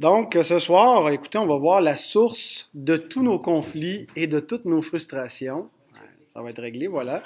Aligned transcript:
Donc, 0.00 0.34
ce 0.42 0.58
soir, 0.58 1.10
écoutez, 1.10 1.36
on 1.36 1.46
va 1.46 1.58
voir 1.58 1.82
la 1.82 1.94
source 1.94 2.70
de 2.72 2.96
tous 2.96 3.22
nos 3.22 3.38
conflits 3.38 4.06
et 4.16 4.26
de 4.26 4.40
toutes 4.40 4.64
nos 4.64 4.80
frustrations. 4.80 5.68
Ça 6.24 6.40
va 6.40 6.48
être 6.48 6.62
réglé, 6.62 6.86
voilà. 6.86 7.22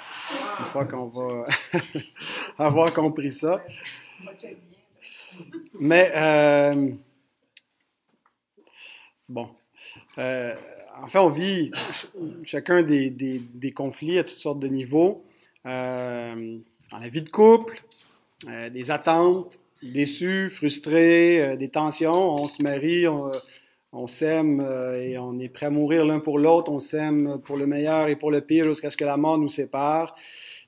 Une 0.59 0.65
fois 0.65 0.83
qu'on 0.83 1.07
va 1.07 1.45
avoir 2.57 2.93
compris 2.93 3.31
ça. 3.31 3.63
Mais, 5.79 6.11
euh, 6.17 6.89
bon. 9.29 9.47
Euh, 10.17 10.53
en 11.01 11.07
fait, 11.07 11.19
on 11.19 11.29
vit 11.29 11.71
chacun 12.43 12.83
des, 12.83 13.09
des, 13.09 13.71
conflits 13.71 14.19
à 14.19 14.25
toutes 14.25 14.35
sortes 14.35 14.59
de 14.59 14.67
niveaux. 14.67 15.23
Euh, 15.65 16.57
dans 16.91 16.97
la 16.97 17.07
vie 17.07 17.21
de 17.21 17.29
couple, 17.29 17.81
des 18.45 18.91
attentes, 18.91 19.57
déçus, 19.81 20.49
frustrés, 20.49 21.41
euh, 21.41 21.55
des 21.55 21.69
tensions. 21.69 22.35
On 22.35 22.47
se 22.47 22.61
marie, 22.61 23.07
on, 23.07 24.07
s'aime 24.07 24.59
euh, 24.59 25.01
et 25.01 25.17
on 25.17 25.39
est 25.39 25.49
prêt 25.49 25.67
à 25.67 25.69
mourir 25.69 26.05
l'un 26.05 26.19
pour 26.19 26.39
l'autre. 26.39 26.71
On 26.71 26.79
s'aime 26.79 27.39
pour 27.43 27.57
le 27.57 27.67
meilleur 27.67 28.07
et 28.07 28.15
pour 28.15 28.31
le 28.31 28.41
pire 28.41 28.65
jusqu'à 28.65 28.89
ce 28.89 28.97
que 28.97 29.05
la 29.05 29.17
mort 29.17 29.37
nous 29.37 29.49
sépare. 29.49 30.15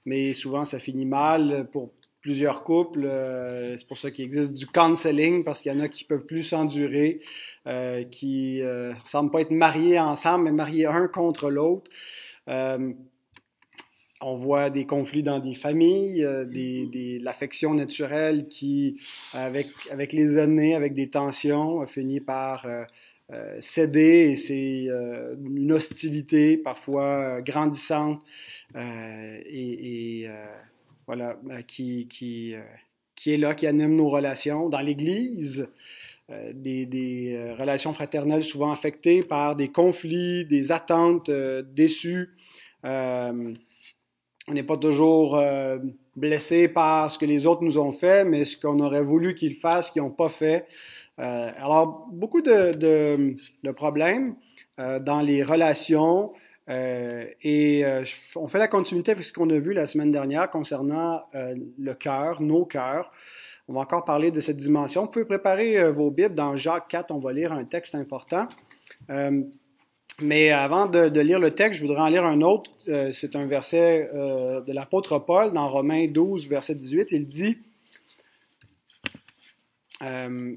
Mais 0.06 0.34
souvent, 0.34 0.64
ça 0.64 0.80
finit 0.80 1.06
mal 1.06 1.68
pour 1.72 1.92
plusieurs 2.22 2.64
couples. 2.64 3.06
Euh, 3.06 3.76
c'est 3.78 3.88
pour 3.88 3.98
ça 3.98 4.12
qu'il 4.12 4.26
existe 4.26 4.54
du 4.54 4.68
counseling 4.68 5.44
parce 5.44 5.62
qu'il 5.62 5.72
y 5.72 5.76
en 5.76 5.80
a 5.80 5.88
qui 5.88 6.04
peuvent 6.04 6.26
plus 6.26 6.44
s'endurer, 6.44 7.22
qui 8.12 8.62
ne 8.62 8.94
semblent 9.04 9.32
pas 9.32 9.42
être 9.42 9.52
mariés 9.52 10.00
ensemble, 10.00 10.46
mais 10.46 10.52
mariés 10.52 10.86
un 10.86 11.08
contre 11.08 11.50
l'autre 11.50 11.90
on 14.22 14.36
voit 14.36 14.70
des 14.70 14.86
conflits 14.86 15.24
dans 15.24 15.40
des 15.40 15.54
familles, 15.54 16.24
euh, 16.24 16.46
des, 16.46 17.20
l'affection 17.22 17.74
naturelle 17.74 18.48
qui, 18.48 19.00
avec, 19.34 19.68
avec 19.92 20.14
les 20.14 20.38
années, 20.38 20.76
avec 20.76 20.94
des 20.94 21.10
tensions, 21.10 21.82
a 21.82 21.86
fini 21.86 22.20
par 22.20 22.66
euh, 22.66 22.84
euh, 23.32 23.58
céder 23.60 24.32
et 24.32 24.36
c'est 24.36 24.88
une 24.88 25.72
hostilité 25.72 26.58
parfois 26.58 27.42
grandissante 27.42 28.22
et, 28.76 30.28
voilà 31.06 31.38
qui, 31.68 32.08
qui, 32.08 32.54
qui 33.16 33.34
est 33.34 33.38
là, 33.38 33.54
qui 33.56 33.68
anime 33.68 33.96
nos 33.96 34.10
relations. 34.10 34.70
Dans 34.70 34.82
l'Église, 34.82 35.68
des, 36.54 36.86
des 36.86 37.54
relations 37.58 37.94
fraternelles 37.94 38.44
souvent 38.44 38.72
affectées 38.72 39.24
par 39.24 39.56
des 39.56 39.70
conflits, 39.70 40.46
des 40.46 40.72
attentes 40.72 41.32
déçues 41.32 42.30
on 44.48 44.54
n'est 44.54 44.64
pas 44.64 44.78
toujours 44.78 45.36
euh, 45.36 45.78
blessé 46.16 46.68
par 46.68 47.12
ce 47.12 47.18
que 47.18 47.26
les 47.26 47.46
autres 47.46 47.64
nous 47.64 47.78
ont 47.78 47.92
fait, 47.92 48.24
mais 48.24 48.46
ce 48.46 48.58
qu'on 48.58 48.80
aurait 48.80 49.02
voulu 49.02 49.36
qu'ils 49.36 49.56
fassent, 49.56 49.92
qu'ils 49.92 50.02
n'ont 50.02 50.10
pas 50.10 50.30
fait. 50.30 50.66
Euh, 51.20 51.52
alors, 51.58 52.08
beaucoup 52.12 52.42
de, 52.42 53.36
problèmes 53.74 54.36
euh, 54.80 55.00
dans 55.00 55.22
les 55.22 55.44
relations. 55.44 56.32
et 56.70 57.86
on 58.36 58.48
fait 58.48 58.60
la 58.60 58.68
continuité 58.68 59.12
avec 59.12 59.24
ce 59.24 59.34
qu'on 59.34 59.50
a 59.50 59.60
vu 59.60 59.74
la 59.74 59.86
semaine 59.86 60.12
dernière 60.12 60.50
concernant 60.50 61.24
le 61.34 61.94
cœur, 61.94 62.42
nos 62.42 62.66
cœurs. 62.66 63.12
On 63.70 63.74
va 63.74 63.82
encore 63.82 64.06
parler 64.06 64.32
de 64.32 64.40
cette 64.42 64.58
dimension. 64.58 65.04
Vous 65.04 65.10
pouvez 65.10 65.26
préparer 65.26 65.90
vos 65.92 66.12
Bibles. 66.12 66.36
Dans 66.36 66.58
Jacques 66.58 66.90
4, 66.90 67.12
on 67.12 67.20
va 67.20 67.32
lire 67.32 67.54
un 67.54 67.64
texte 67.64 67.96
important. 67.96 68.48
Mais 70.22 70.50
avant 70.50 70.88
de, 70.88 71.20
lire 71.20 71.40
le 71.40 71.54
texte, 71.54 71.80
je 71.80 71.86
voudrais 71.86 72.02
en 72.02 72.08
lire 72.08 72.26
un 72.26 72.42
autre. 72.42 72.72
Euh, 72.88 73.12
c'est 73.12 73.36
un 73.36 73.46
verset 73.46 74.10
euh, 74.16 74.62
de 74.62 74.74
l'apôtre 74.74 75.20
Paul 75.20 75.54
dans 75.54 75.70
Romains 75.70 76.08
12, 76.08 76.48
verset 76.48 76.74
18. 76.74 77.12
Il 77.12 77.28
dit 77.28 77.60
euh, 80.02 80.56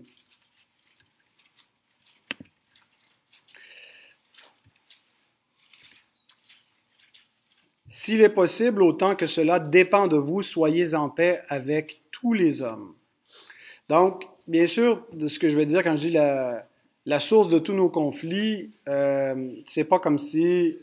S'il 7.88 8.22
est 8.22 8.30
possible, 8.30 8.82
autant 8.82 9.14
que 9.14 9.26
cela 9.26 9.60
dépend 9.60 10.06
de 10.06 10.16
vous, 10.16 10.42
soyez 10.42 10.94
en 10.94 11.10
paix 11.10 11.42
avec 11.48 12.02
tous 12.10 12.32
les 12.32 12.62
hommes. 12.62 12.94
Donc, 13.90 14.24
bien 14.46 14.66
sûr, 14.66 15.06
de 15.12 15.28
ce 15.28 15.38
que 15.38 15.50
je 15.50 15.56
veux 15.56 15.66
dire 15.66 15.82
quand 15.82 15.96
je 15.96 16.00
dis 16.00 16.10
la, 16.10 16.69
la 17.10 17.18
source 17.18 17.48
de 17.48 17.58
tous 17.58 17.72
nos 17.72 17.88
conflits, 17.88 18.70
euh, 18.86 19.50
c'est 19.66 19.82
pas 19.82 19.98
comme 19.98 20.16
si 20.16 20.76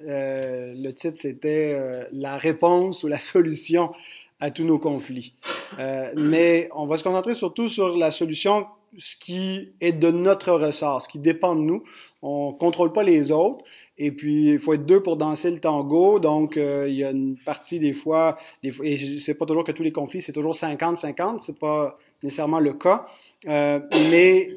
euh, 0.00 0.72
le 0.74 0.94
titre 0.94 1.18
c'était 1.18 1.74
euh, 1.78 2.04
la 2.10 2.38
réponse 2.38 3.04
ou 3.04 3.08
la 3.08 3.18
solution 3.32 3.92
à 4.40 4.50
tous 4.50 4.64
nos 4.64 4.78
conflits. 4.78 5.34
Euh, 5.78 6.10
mais 6.16 6.70
on 6.74 6.86
va 6.86 6.96
se 6.96 7.04
concentrer 7.04 7.34
surtout 7.34 7.68
sur 7.68 7.98
la 7.98 8.10
solution, 8.10 8.66
ce 8.96 9.14
qui 9.16 9.72
est 9.82 9.92
de 9.92 10.10
notre 10.10 10.52
ressort, 10.52 11.02
ce 11.02 11.08
qui 11.08 11.18
dépend 11.18 11.54
de 11.54 11.60
nous. 11.60 11.84
On 12.22 12.54
contrôle 12.54 12.94
pas 12.94 13.02
les 13.02 13.30
autres. 13.30 13.62
Et 13.98 14.10
puis, 14.10 14.52
il 14.52 14.58
faut 14.58 14.72
être 14.72 14.86
deux 14.86 15.02
pour 15.02 15.18
danser 15.18 15.50
le 15.50 15.60
tango. 15.60 16.18
Donc, 16.18 16.56
il 16.56 16.94
y 16.94 17.04
a 17.04 17.10
une 17.10 17.36
partie 17.36 17.78
des 17.78 17.92
fois, 17.92 18.38
des 18.62 18.70
fois 18.70 18.86
et 18.86 18.96
c'est 19.20 19.34
pas 19.34 19.44
toujours 19.44 19.64
que 19.64 19.72
tous 19.72 19.82
les 19.82 19.92
conflits, 19.92 20.22
c'est 20.22 20.32
toujours 20.32 20.54
50-50. 20.54 21.40
C'est 21.40 21.58
pas 21.58 21.98
nécessairement 22.22 22.58
le 22.58 22.72
cas. 22.72 23.06
mais 23.46 24.48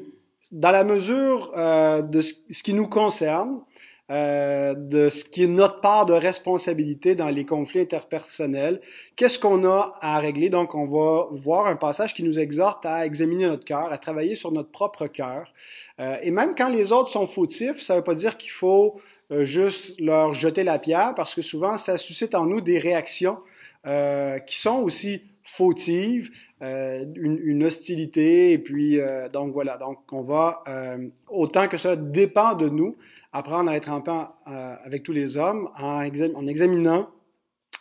dans 0.50 0.70
la 0.70 0.84
mesure 0.84 1.52
euh, 1.56 2.02
de 2.02 2.20
ce, 2.22 2.62
qui 2.62 2.72
nous 2.72 2.88
concerne, 2.88 3.60
euh, 4.10 4.74
de 4.74 5.10
ce 5.10 5.24
qui 5.24 5.44
est 5.44 5.48
notre 5.48 5.80
part 5.80 6.06
de 6.06 6.14
responsabilité 6.14 7.14
dans 7.14 7.28
les 7.28 7.44
conflits 7.44 7.80
interpersonnels, 7.80 8.80
qu'est-ce 9.16 9.38
qu'on 9.38 9.64
a 9.64 9.98
à 10.00 10.18
régler? 10.18 10.48
Donc, 10.48 10.74
on 10.74 10.86
va 10.86 11.26
voir 11.32 11.66
un 11.66 11.76
passage 11.76 12.14
qui 12.14 12.22
nous 12.22 12.38
exhorte 12.38 12.86
à 12.86 13.04
examiner 13.04 13.46
notre 13.46 13.64
cœur, 13.64 13.92
à 13.92 13.98
travailler 13.98 14.34
sur 14.34 14.50
notre 14.50 14.70
propre 14.70 15.06
cœur. 15.06 15.52
Euh, 16.00 16.16
et 16.22 16.30
même 16.30 16.54
quand 16.54 16.68
les 16.68 16.92
autres 16.92 17.10
sont 17.10 17.26
fautifs, 17.26 17.82
ça 17.82 17.94
ne 17.94 17.98
veut 17.98 18.04
pas 18.04 18.14
dire 18.14 18.38
qu'il 18.38 18.50
faut 18.50 19.00
euh, 19.30 19.44
juste 19.44 20.00
leur 20.00 20.32
jeter 20.32 20.64
la 20.64 20.78
pierre, 20.78 21.14
parce 21.14 21.34
que 21.34 21.42
souvent, 21.42 21.76
ça 21.76 21.98
suscite 21.98 22.34
en 22.34 22.46
nous 22.46 22.62
des 22.62 22.78
réactions 22.78 23.38
euh, 23.86 24.38
qui 24.38 24.58
sont 24.58 24.78
aussi 24.78 25.22
fautives, 25.44 26.30
euh, 26.60 27.04
une, 27.14 27.64
hostilité, 27.64 28.50
et 28.52 28.58
puis 28.58 29.00
euh, 29.00 29.28
donc 29.28 29.52
voilà, 29.52 29.76
donc 29.76 29.98
on 30.12 30.22
va, 30.22 30.64
euh, 30.66 31.08
autant 31.28 31.68
que 31.68 31.76
ça 31.76 31.94
dépend 31.94 32.54
de 32.54 32.68
nous, 32.68 32.96
apprendre 33.32 33.70
à 33.70 33.76
être 33.76 33.90
en 33.90 34.00
paix 34.00 34.26
avec 34.84 35.04
tous 35.04 35.12
les 35.12 35.36
hommes 35.36 35.68
en, 35.78 36.02
en 36.34 36.46
examinant 36.48 37.10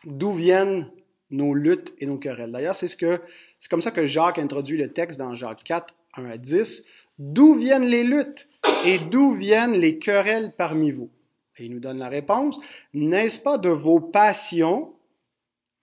d'où 0.05 0.31
viennent 0.31 0.91
nos 1.31 1.53
luttes 1.53 1.95
et 1.99 2.05
nos 2.05 2.17
querelles. 2.17 2.51
D'ailleurs, 2.51 2.75
c'est 2.75 2.87
ce 2.87 2.97
que 2.97 3.19
c'est 3.59 3.69
comme 3.69 3.81
ça 3.81 3.91
que 3.91 4.05
Jacques 4.05 4.37
introduit 4.37 4.77
le 4.77 4.91
texte 4.91 5.17
dans 5.17 5.33
Jacques 5.33 5.63
4, 5.63 5.95
1 6.17 6.25
à 6.25 6.37
10. 6.37 6.83
D'où 7.17 7.55
viennent 7.55 7.87
les 7.87 8.03
luttes 8.03 8.47
et 8.85 8.99
d'où 8.99 9.31
viennent 9.31 9.79
les 9.79 9.97
querelles 9.97 10.53
parmi 10.55 10.91
vous? 10.91 11.09
Et 11.57 11.65
il 11.65 11.71
nous 11.71 11.79
donne 11.79 11.97
la 11.97 12.09
réponse. 12.09 12.59
N'est-ce 12.93 13.39
pas 13.39 13.57
de 13.57 13.69
vos 13.69 13.99
passions 13.99 14.93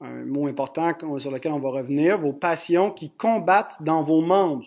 un 0.05 0.25
mot 0.25 0.47
important 0.47 0.93
sur 1.19 1.31
lequel 1.31 1.53
on 1.53 1.59
va 1.59 1.71
revenir, 1.71 2.19
vos 2.19 2.33
passions 2.33 2.91
qui 2.91 3.11
combattent 3.11 3.83
dans 3.83 4.03
vos 4.03 4.21
membres. 4.21 4.67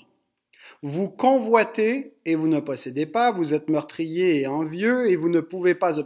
Vous 0.83 1.09
convoitez 1.09 2.13
et 2.25 2.35
vous 2.35 2.47
ne 2.47 2.59
possédez 2.59 3.07
pas, 3.07 3.31
vous 3.31 3.55
êtes 3.55 3.67
meurtrier 3.67 4.41
et 4.41 4.47
envieux 4.47 5.09
et 5.09 5.15
vous 5.15 5.29
ne 5.29 5.39
pouvez 5.39 5.73
pas 5.73 5.99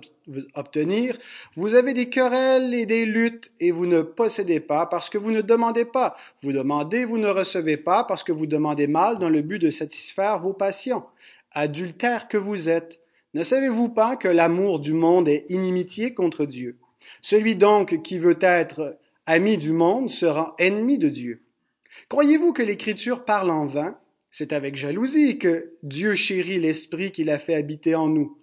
obtenir, 0.55 1.17
vous 1.57 1.75
avez 1.75 1.93
des 1.93 2.09
querelles 2.09 2.73
et 2.73 2.85
des 2.85 3.05
luttes 3.05 3.51
et 3.59 3.71
vous 3.71 3.85
ne 3.85 4.01
possédez 4.01 4.61
pas 4.61 4.85
parce 4.85 5.09
que 5.09 5.17
vous 5.17 5.31
ne 5.31 5.41
demandez 5.41 5.83
pas, 5.83 6.15
vous 6.41 6.53
demandez, 6.53 7.03
vous 7.03 7.17
ne 7.17 7.27
recevez 7.27 7.75
pas 7.75 8.05
parce 8.05 8.23
que 8.23 8.31
vous 8.31 8.45
demandez 8.45 8.87
mal 8.87 9.19
dans 9.19 9.29
le 9.29 9.41
but 9.41 9.59
de 9.59 9.71
satisfaire 9.71 10.39
vos 10.39 10.53
passions. 10.53 11.03
Adultère 11.51 12.29
que 12.29 12.37
vous 12.37 12.69
êtes, 12.69 12.99
ne 13.33 13.43
savez-vous 13.43 13.89
pas 13.89 14.15
que 14.15 14.29
l'amour 14.29 14.79
du 14.79 14.93
monde 14.93 15.27
est 15.27 15.45
inimitié 15.49 16.13
contre 16.13 16.45
Dieu? 16.45 16.77
Celui 17.21 17.55
donc 17.55 18.01
qui 18.03 18.19
veut 18.19 18.37
être 18.39 18.97
ami 19.25 19.57
du 19.57 19.71
monde 19.71 20.09
sera 20.09 20.55
ennemi 20.57 20.97
de 20.97 21.09
Dieu. 21.09 21.43
Croyez-vous 22.09 22.53
que 22.53 22.63
l'Écriture 22.63 23.25
parle 23.25 23.51
en 23.51 23.65
vain? 23.65 23.97
C'est 24.31 24.53
avec 24.53 24.75
jalousie 24.75 25.37
que 25.37 25.73
Dieu 25.83 26.15
chérit 26.15 26.59
l'Esprit 26.59 27.11
qu'il 27.11 27.29
a 27.29 27.37
fait 27.37 27.55
habiter 27.55 27.95
en 27.95 28.07
nous. 28.07 28.37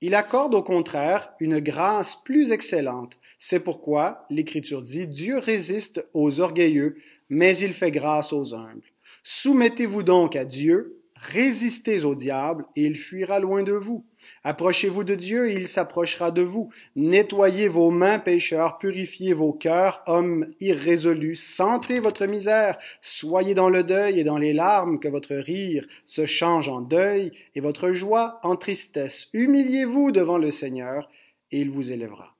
Il 0.00 0.14
accorde 0.14 0.54
au 0.54 0.62
contraire 0.62 1.32
une 1.40 1.60
grâce 1.60 2.16
plus 2.24 2.50
excellente. 2.50 3.18
C'est 3.38 3.62
pourquoi 3.62 4.24
l'Écriture 4.30 4.82
dit 4.82 5.06
Dieu 5.06 5.38
résiste 5.38 6.04
aux 6.14 6.40
orgueilleux, 6.40 6.96
mais 7.28 7.56
il 7.58 7.72
fait 7.72 7.90
grâce 7.90 8.32
aux 8.32 8.54
humbles. 8.54 8.82
Soumettez-vous 9.24 10.02
donc 10.02 10.36
à 10.36 10.44
Dieu, 10.44 11.01
Résistez 11.30 12.04
au 12.04 12.16
diable 12.16 12.64
et 12.74 12.82
il 12.82 12.96
fuira 12.96 13.38
loin 13.38 13.62
de 13.62 13.72
vous. 13.72 14.04
Approchez-vous 14.42 15.04
de 15.04 15.14
Dieu 15.14 15.48
et 15.48 15.54
il 15.54 15.68
s'approchera 15.68 16.32
de 16.32 16.42
vous. 16.42 16.70
Nettoyez 16.96 17.68
vos 17.68 17.90
mains, 17.90 18.18
pécheurs, 18.18 18.78
purifiez 18.78 19.32
vos 19.32 19.52
cœurs, 19.52 20.02
hommes 20.06 20.52
irrésolus. 20.58 21.36
Sentez 21.36 22.00
votre 22.00 22.26
misère, 22.26 22.76
soyez 23.02 23.54
dans 23.54 23.68
le 23.68 23.84
deuil 23.84 24.18
et 24.18 24.24
dans 24.24 24.36
les 24.36 24.52
larmes, 24.52 24.98
que 24.98 25.06
votre 25.06 25.36
rire 25.36 25.86
se 26.06 26.26
change 26.26 26.68
en 26.68 26.80
deuil 26.80 27.30
et 27.54 27.60
votre 27.60 27.92
joie 27.92 28.40
en 28.42 28.56
tristesse. 28.56 29.28
Humiliez-vous 29.32 30.10
devant 30.10 30.38
le 30.38 30.50
Seigneur 30.50 31.08
et 31.52 31.60
il 31.60 31.70
vous 31.70 31.92
élèvera. 31.92 32.34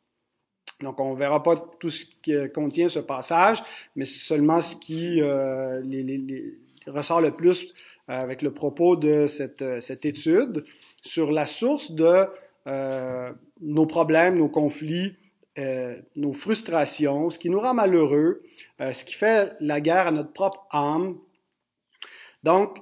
Donc, 0.80 0.98
on 0.98 1.14
verra 1.14 1.40
pas 1.44 1.54
tout 1.78 1.90
ce 1.90 2.04
qui 2.20 2.34
contient 2.52 2.88
ce 2.88 2.98
passage, 2.98 3.62
mais 3.94 4.06
seulement 4.06 4.60
ce 4.60 4.74
qui 4.74 5.22
euh, 5.22 5.80
ressort 6.88 7.20
le 7.20 7.30
plus 7.30 7.72
avec 8.08 8.42
le 8.42 8.52
propos 8.52 8.96
de 8.96 9.26
cette, 9.26 9.80
cette 9.80 10.04
étude 10.04 10.64
sur 11.02 11.30
la 11.30 11.46
source 11.46 11.92
de 11.92 12.26
nos 13.60 13.86
problèmes, 13.86 14.38
nos 14.38 14.48
conflits, 14.48 15.16
nos 16.16 16.32
frustrations, 16.32 17.30
ce 17.30 17.38
qui 17.38 17.48
nous 17.48 17.60
rend 17.60 17.74
malheureux, 17.74 18.42
ce 18.80 19.04
qui 19.04 19.14
fait 19.14 19.52
la 19.60 19.80
guerre 19.80 20.08
à 20.08 20.12
notre 20.12 20.32
propre 20.32 20.66
âme. 20.70 21.16
Donc, 22.42 22.78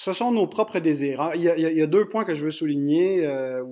ce 0.00 0.14
sont 0.14 0.32
nos 0.32 0.46
propres 0.46 0.78
désirs. 0.78 1.20
Ah, 1.20 1.32
il, 1.34 1.42
y 1.42 1.82
a, 1.82 1.86
deux 1.86 2.08
points 2.08 2.24
que 2.24 2.34
je 2.34 2.42
veux 2.42 2.50
souligner, 2.50 3.26
euh, 3.26 3.62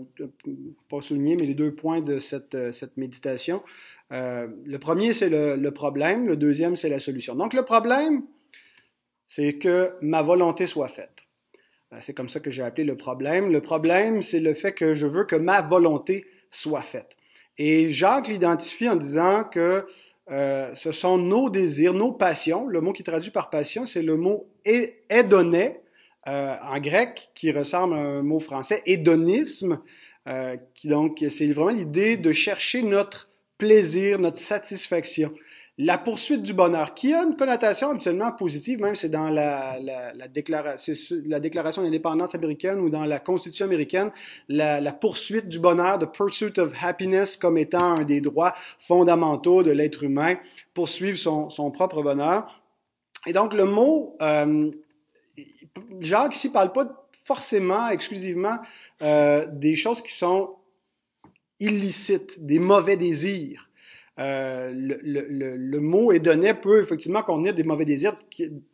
pas 0.91 1.01
souligner, 1.01 1.37
mais 1.37 1.47
les 1.47 1.55
deux 1.55 1.75
points 1.75 2.03
de 2.03 2.19
cette, 2.19 2.55
euh, 2.55 2.71
cette 2.71 2.99
méditation. 2.99 3.63
Euh, 4.13 4.47
le 4.67 4.79
premier, 4.79 5.15
c'est 5.15 5.31
le, 5.31 5.71
problème. 5.71 6.27
Le 6.27 6.37
deuxième, 6.37 6.77
c'est 6.77 6.91
la 6.91 6.99
solution. 6.99 7.35
Donc, 7.35 7.55
le 7.55 7.65
problème, 7.65 8.25
c'est 9.29 9.55
que 9.55 9.93
ma 10.01 10.23
volonté 10.23 10.67
soit 10.67 10.89
faite. 10.89 11.27
C'est 12.01 12.13
comme 12.13 12.29
ça 12.29 12.41
que 12.41 12.51
j'ai 12.51 12.63
appelé 12.63 12.85
le 12.85 12.97
problème. 12.97 13.51
Le 13.51 13.63
problème, 13.63 14.21
c'est 14.21 14.41
le 14.41 14.53
fait 14.53 14.73
que 14.73 14.93
je 14.95 15.07
veux 15.07 15.25
que 15.25 15.37
ma 15.37 15.63
volonté 15.63 16.27
soit 16.51 16.83
faite. 16.83 17.17
Et 17.57 17.93
Jacques 17.93 18.29
l'identifie 18.29 18.89
en 18.89 18.97
disant 18.97 19.45
que 19.45 19.87
ce 20.29 20.93
sont 20.93 21.17
nos 21.17 21.49
désirs, 21.49 21.95
nos 21.95 22.13
passions. 22.13 22.67
Le 22.67 22.83
mot 22.83 22.93
qui 22.93 23.05
traduit 23.05 23.31
par 23.31 23.49
passion, 23.49 23.87
c'est 23.87 24.03
le 24.03 24.17
mot 24.17 24.47
édonné, 24.65 25.81
euh, 26.29 26.57
en 26.63 26.79
grec 26.79 27.31
qui 27.35 27.53
ressemble 27.53 27.95
à 27.95 27.99
un 27.99 28.23
mot 28.23 28.39
français, 28.39 28.83
hédonisme, 28.85 29.81
euh, 30.29 30.57
qui 30.75 30.89
donc 30.89 31.25
c'est 31.31 31.47
vraiment 31.47 31.71
l'idée 31.71 32.19
de 32.19 32.33
chercher 32.33 32.83
notre 32.83 33.31
plaisir, 33.57 34.19
notre 34.19 34.39
satisfaction, 34.39 35.33
la 35.81 35.97
poursuite 35.97 36.43
du 36.43 36.55
bonheur, 36.55 36.93
qui 36.93 37.15
a 37.15 37.23
une 37.23 37.37
connotation 37.37 37.91
absolument 37.91 38.33
positive, 38.33 38.81
même 38.81 38.97
c'est 38.97 39.09
dans 39.09 39.29
la, 39.29 39.79
la, 39.81 40.13
la, 40.13 40.27
déclaration, 40.27 40.93
la 41.27 41.39
déclaration 41.39 41.83
d'indépendance 41.83 42.35
américaine 42.35 42.81
ou 42.81 42.91
dans 42.91 43.05
la 43.05 43.21
Constitution 43.21 43.67
américaine, 43.67 44.11
la, 44.49 44.81
la, 44.81 44.93
poursuite 44.93 45.49
du 45.49 45.61
bonheur, 45.61 46.01
the 46.01 46.11
pursuit 46.11 46.59
of 46.59 46.73
happiness, 46.83 47.37
comme 47.37 47.57
étant 47.59 47.99
un 47.99 48.05
des 48.05 48.21
droits 48.21 48.55
fondamentaux 48.81 49.63
de 49.63 49.71
l'être 49.71 50.03
humain, 50.03 50.37
poursuivre 50.75 51.17
son, 51.17 51.49
son 51.49 51.71
propre 51.71 52.03
bonheur. 52.03 52.61
Et 53.27 53.33
donc 53.33 53.55
le 53.55 53.65
mot 53.65 54.17
euh, 54.21 54.73
Jacques 56.01 56.35
ici 56.35 56.51
parle 56.51 56.73
pas 56.73 57.07
forcément, 57.25 57.89
exclusivement, 57.89 58.59
euh, 59.03 59.47
des 59.53 59.77
choses 59.77 60.03
qui 60.03 60.13
sont 60.13 60.57
illicites, 61.61 62.45
des 62.45 62.59
mauvais 62.59 62.97
désirs. 62.97 63.68
Euh, 64.19 64.73
le, 64.75 64.99
le, 65.03 65.57
le, 65.57 65.81
mot 65.81 66.11
édonné 66.11 66.53
peut 66.53 66.81
effectivement 66.81 67.23
contenir 67.23 67.55
des 67.55 67.63
mauvais 67.63 67.85
désirs 67.85 68.19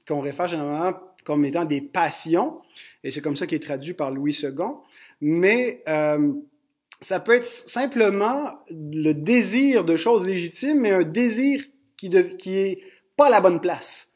qu'on 0.08 0.20
réfère 0.20 0.46
généralement 0.46 0.98
comme 1.24 1.44
étant 1.44 1.64
des 1.64 1.80
passions, 1.80 2.60
et 3.02 3.10
c'est 3.10 3.20
comme 3.20 3.36
ça 3.36 3.46
qu'il 3.46 3.56
est 3.56 3.60
traduit 3.60 3.94
par 3.94 4.10
Louis 4.10 4.38
II. 4.42 4.50
Mais 5.20 5.82
euh, 5.88 6.32
ça 7.00 7.20
peut 7.20 7.32
être 7.32 7.44
simplement 7.44 8.52
le 8.70 9.12
désir 9.12 9.84
de 9.84 9.96
choses 9.96 10.26
légitimes, 10.26 10.80
mais 10.80 10.90
un 10.90 11.02
désir 11.02 11.62
qui, 11.96 12.08
de, 12.08 12.22
qui 12.22 12.58
est 12.58 12.82
pas 13.16 13.26
à 13.26 13.30
la 13.30 13.40
bonne 13.40 13.60
place 13.60 14.14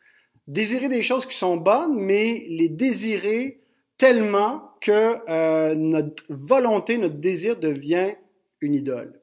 désirer 0.48 0.88
des 0.88 1.02
choses 1.02 1.26
qui 1.26 1.36
sont 1.36 1.56
bonnes, 1.56 1.94
mais 1.94 2.46
les 2.48 2.68
désirer 2.68 3.60
tellement 3.98 4.72
que 4.80 5.16
euh, 5.28 5.74
notre 5.74 6.24
volonté, 6.28 6.98
notre 6.98 7.16
désir 7.16 7.56
devient 7.56 8.14
une 8.60 8.74
idole. 8.74 9.17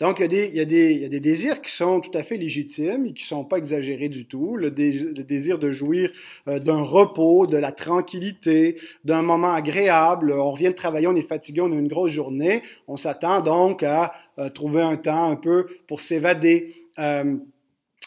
Donc, 0.00 0.20
il 0.20 0.54
y, 0.54 0.60
a 0.60 0.64
des, 0.64 1.20
désirs 1.20 1.60
qui 1.60 1.70
sont 1.70 2.00
tout 2.00 2.16
à 2.16 2.22
fait 2.22 2.36
légitimes 2.36 3.06
et 3.06 3.12
qui 3.12 3.24
sont 3.24 3.44
pas 3.44 3.58
exagérés 3.58 4.08
du 4.08 4.26
tout. 4.26 4.56
Le, 4.56 4.70
désir 4.70 5.58
de 5.58 5.70
jouir 5.70 6.10
euh, 6.48 6.58
d'un 6.58 6.82
repos, 6.82 7.46
de 7.46 7.56
la 7.56 7.72
tranquillité, 7.72 8.78
d'un 9.04 9.22
moment 9.22 9.52
agréable. 9.52 10.32
On 10.32 10.50
revient 10.50 10.70
de 10.70 10.72
travailler, 10.72 11.06
on 11.06 11.14
est 11.14 11.22
fatigué, 11.22 11.60
on 11.60 11.70
a 11.72 11.76
une 11.76 11.88
grosse 11.88 12.10
journée. 12.12 12.62
On 12.88 12.96
s'attend 12.96 13.42
donc 13.42 13.82
à 13.82 14.12
euh, 14.38 14.48
trouver 14.48 14.82
un 14.82 14.96
temps 14.96 15.30
un 15.30 15.36
peu 15.36 15.66
pour 15.86 16.00
s'évader. 16.00 16.74
Euh, 16.98 17.36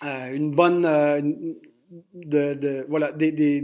une 0.03 0.51
bonne, 0.51 0.81
voilà, 2.89 3.11
des, 3.13 3.61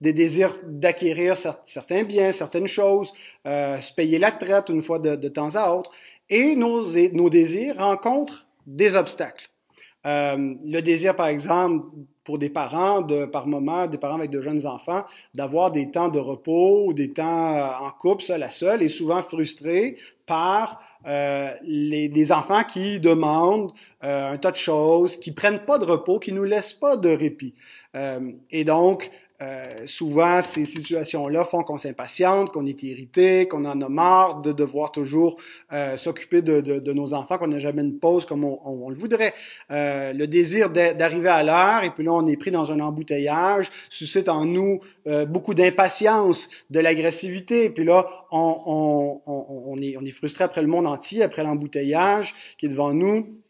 désirs 0.00 0.54
d'acquérir 0.66 1.36
certains 1.64 2.02
biens, 2.02 2.30
certaines 2.32 2.66
choses, 2.66 3.14
se 3.46 3.94
payer 3.94 4.18
la 4.18 4.30
traite 4.30 4.68
une 4.68 4.82
fois 4.82 4.98
de 4.98 5.28
temps 5.28 5.56
à 5.56 5.70
autre. 5.70 5.90
Et 6.28 6.56
nos, 6.56 6.84
nos 7.12 7.30
désirs 7.30 7.76
rencontrent 7.78 8.46
des 8.66 8.96
obstacles. 8.96 9.50
Euh, 10.04 10.54
le 10.64 10.80
désir, 10.80 11.14
par 11.14 11.28
exemple, 11.28 11.86
pour 12.24 12.38
des 12.38 12.50
parents, 12.50 13.02
de, 13.02 13.24
par 13.24 13.46
moment, 13.46 13.86
des 13.86 13.98
parents 13.98 14.16
avec 14.16 14.30
de 14.30 14.40
jeunes 14.40 14.66
enfants, 14.66 15.04
d'avoir 15.34 15.70
des 15.70 15.90
temps 15.90 16.08
de 16.08 16.18
repos 16.18 16.86
ou 16.86 16.92
des 16.92 17.12
temps 17.12 17.56
euh, 17.56 17.86
en 17.86 17.90
couple, 17.90 18.22
seul 18.22 18.42
à 18.42 18.50
seul, 18.50 18.82
est 18.82 18.88
souvent 18.88 19.22
frustré 19.22 19.96
par 20.26 20.80
euh, 21.06 21.52
les, 21.62 22.08
les, 22.08 22.32
enfants 22.32 22.62
qui 22.62 23.00
demandent 23.00 23.72
euh, 24.04 24.32
un 24.32 24.38
tas 24.38 24.52
de 24.52 24.56
choses, 24.56 25.16
qui 25.16 25.32
prennent 25.32 25.64
pas 25.64 25.78
de 25.78 25.84
repos, 25.84 26.20
qui 26.20 26.32
nous 26.32 26.44
laissent 26.44 26.74
pas 26.74 26.96
de 26.96 27.08
répit. 27.08 27.54
Euh, 27.96 28.32
et 28.50 28.64
donc, 28.64 29.10
euh, 29.42 29.86
souvent, 29.86 30.40
ces 30.40 30.64
situations-là 30.64 31.44
font 31.44 31.64
qu'on 31.64 31.76
s'impatiente, 31.76 32.52
qu'on 32.52 32.64
est 32.64 32.80
irrité, 32.84 33.48
qu'on 33.48 33.64
en 33.64 33.80
a 33.80 33.88
marre 33.88 34.40
de 34.40 34.52
devoir 34.52 34.92
toujours 34.92 35.36
euh, 35.72 35.96
s'occuper 35.96 36.42
de, 36.42 36.60
de, 36.60 36.78
de, 36.78 36.92
nos 36.92 37.12
enfants, 37.12 37.38
qu'on 37.38 37.48
n'a 37.48 37.58
jamais 37.58 37.82
une 37.82 37.98
pause 37.98 38.24
comme 38.24 38.44
on, 38.44 38.60
on, 38.64 38.88
le 38.88 38.94
voudrait. 38.94 39.34
Euh, 39.70 40.12
le 40.12 40.26
désir 40.28 40.70
d'arriver 40.70 41.28
à 41.28 41.42
l'heure, 41.42 41.82
et 41.82 41.90
puis 41.90 42.04
là, 42.04 42.12
on 42.12 42.26
est 42.26 42.36
pris 42.36 42.52
dans 42.52 42.70
un 42.70 42.78
embouteillage, 42.78 43.70
suscite 43.88 44.28
en 44.28 44.44
nous 44.44 44.80
euh, 45.08 45.24
beaucoup 45.24 45.54
d'impatience, 45.54 46.48
de 46.70 46.78
l'agressivité, 46.78 47.64
et 47.64 47.70
puis 47.70 47.84
là, 47.84 48.06
on, 48.30 49.20
on, 49.26 49.82
est, 49.82 49.96
on 49.96 50.04
est 50.04 50.10
frustré 50.10 50.44
après 50.44 50.62
le 50.62 50.68
monde 50.68 50.86
entier, 50.86 51.22
après 51.24 51.42
l'embouteillage 51.42 52.34
qui 52.58 52.66
est 52.66 52.68
devant 52.68 52.92
nous. 52.92 53.41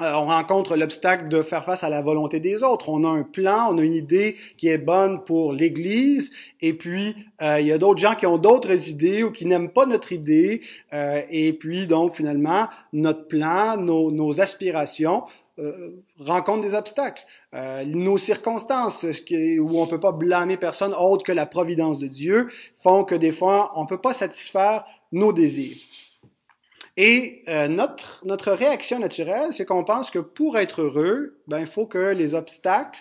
Euh, 0.00 0.12
on 0.14 0.26
rencontre 0.26 0.76
l'obstacle 0.76 1.28
de 1.28 1.42
faire 1.42 1.64
face 1.64 1.84
à 1.84 1.88
la 1.88 2.02
volonté 2.02 2.40
des 2.40 2.64
autres. 2.64 2.88
On 2.88 3.04
a 3.04 3.08
un 3.08 3.22
plan, 3.22 3.68
on 3.70 3.78
a 3.78 3.82
une 3.82 3.94
idée 3.94 4.36
qui 4.56 4.66
est 4.66 4.78
bonne 4.78 5.22
pour 5.22 5.52
l'Église, 5.52 6.32
et 6.60 6.74
puis 6.74 7.14
euh, 7.40 7.60
il 7.60 7.68
y 7.68 7.72
a 7.72 7.78
d'autres 7.78 8.00
gens 8.00 8.16
qui 8.16 8.26
ont 8.26 8.36
d'autres 8.36 8.88
idées 8.88 9.22
ou 9.22 9.30
qui 9.30 9.46
n'aiment 9.46 9.70
pas 9.70 9.86
notre 9.86 10.10
idée, 10.10 10.62
euh, 10.92 11.22
et 11.30 11.52
puis 11.52 11.86
donc 11.86 12.12
finalement 12.12 12.66
notre 12.92 13.28
plan, 13.28 13.76
nos, 13.76 14.10
nos 14.10 14.40
aspirations 14.40 15.22
rencontrent 16.18 16.62
des 16.62 16.74
obstacles. 16.74 17.24
nos 17.86 18.18
circonstances, 18.18 19.06
où 19.60 19.80
on 19.80 19.86
peut 19.86 20.00
pas 20.00 20.10
blâmer 20.10 20.56
personne 20.56 20.92
autre 20.92 21.22
que 21.22 21.30
la 21.30 21.46
providence 21.46 22.00
de 22.00 22.08
Dieu, 22.08 22.48
font 22.82 23.04
que 23.04 23.14
des 23.14 23.30
fois 23.30 23.70
on 23.76 23.86
peut 23.86 24.00
pas 24.00 24.12
satisfaire 24.12 24.84
nos 25.12 25.32
désirs. 25.32 25.76
Et 26.96 27.42
euh, 27.48 27.66
notre, 27.66 28.24
notre 28.24 28.52
réaction 28.52 28.98
naturelle, 29.00 29.52
c'est 29.52 29.64
qu'on 29.64 29.84
pense 29.84 30.10
que 30.10 30.20
pour 30.20 30.58
être 30.58 30.82
heureux, 30.82 31.40
ben, 31.48 31.60
il 31.60 31.66
faut 31.66 31.86
que 31.86 32.12
les 32.12 32.34
obstacles 32.34 33.00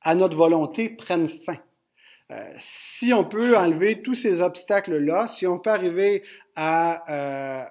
à 0.00 0.14
notre 0.14 0.36
volonté 0.36 0.88
prennent 0.88 1.28
fin. 1.28 1.58
Euh, 2.30 2.44
si 2.58 3.12
on 3.12 3.24
peut 3.24 3.56
enlever 3.56 4.02
tous 4.02 4.14
ces 4.14 4.42
obstacles-là, 4.42 5.28
si 5.28 5.46
on 5.46 5.58
peut 5.58 5.70
arriver 5.70 6.22
à, 6.56 7.02
euh, 7.10 7.64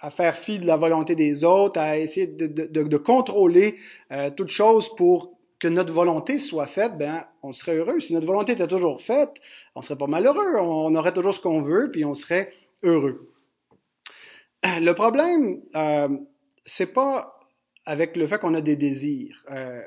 à 0.00 0.10
faire 0.10 0.36
fi 0.36 0.58
de 0.58 0.66
la 0.66 0.76
volonté 0.76 1.14
des 1.14 1.44
autres, 1.44 1.80
à 1.80 1.98
essayer 1.98 2.26
de, 2.26 2.46
de, 2.46 2.82
de 2.82 2.96
contrôler 2.96 3.78
euh, 4.12 4.30
toute 4.30 4.48
chose 4.48 4.94
pour 4.96 5.34
que 5.58 5.68
notre 5.68 5.92
volonté 5.92 6.38
soit 6.38 6.66
faite, 6.66 6.96
ben, 6.98 7.24
on 7.42 7.52
serait 7.52 7.76
heureux. 7.76 7.98
Si 8.00 8.14
notre 8.14 8.26
volonté 8.26 8.52
était 8.52 8.66
toujours 8.66 9.00
faite, 9.00 9.40
on 9.74 9.82
serait 9.82 9.98
pas 9.98 10.06
malheureux. 10.06 10.58
On 10.58 10.94
aurait 10.94 11.12
toujours 11.12 11.34
ce 11.34 11.40
qu'on 11.40 11.62
veut, 11.62 11.90
puis 11.90 12.04
on 12.04 12.14
serait 12.14 12.52
heureux. 12.82 13.33
Le 14.64 14.92
problème, 14.92 15.60
euh, 15.76 16.08
c'est 16.64 16.92
pas 16.92 17.38
avec 17.84 18.16
le 18.16 18.26
fait 18.26 18.38
qu'on 18.38 18.54
a 18.54 18.62
des 18.62 18.76
désirs. 18.76 19.44
Euh, 19.50 19.82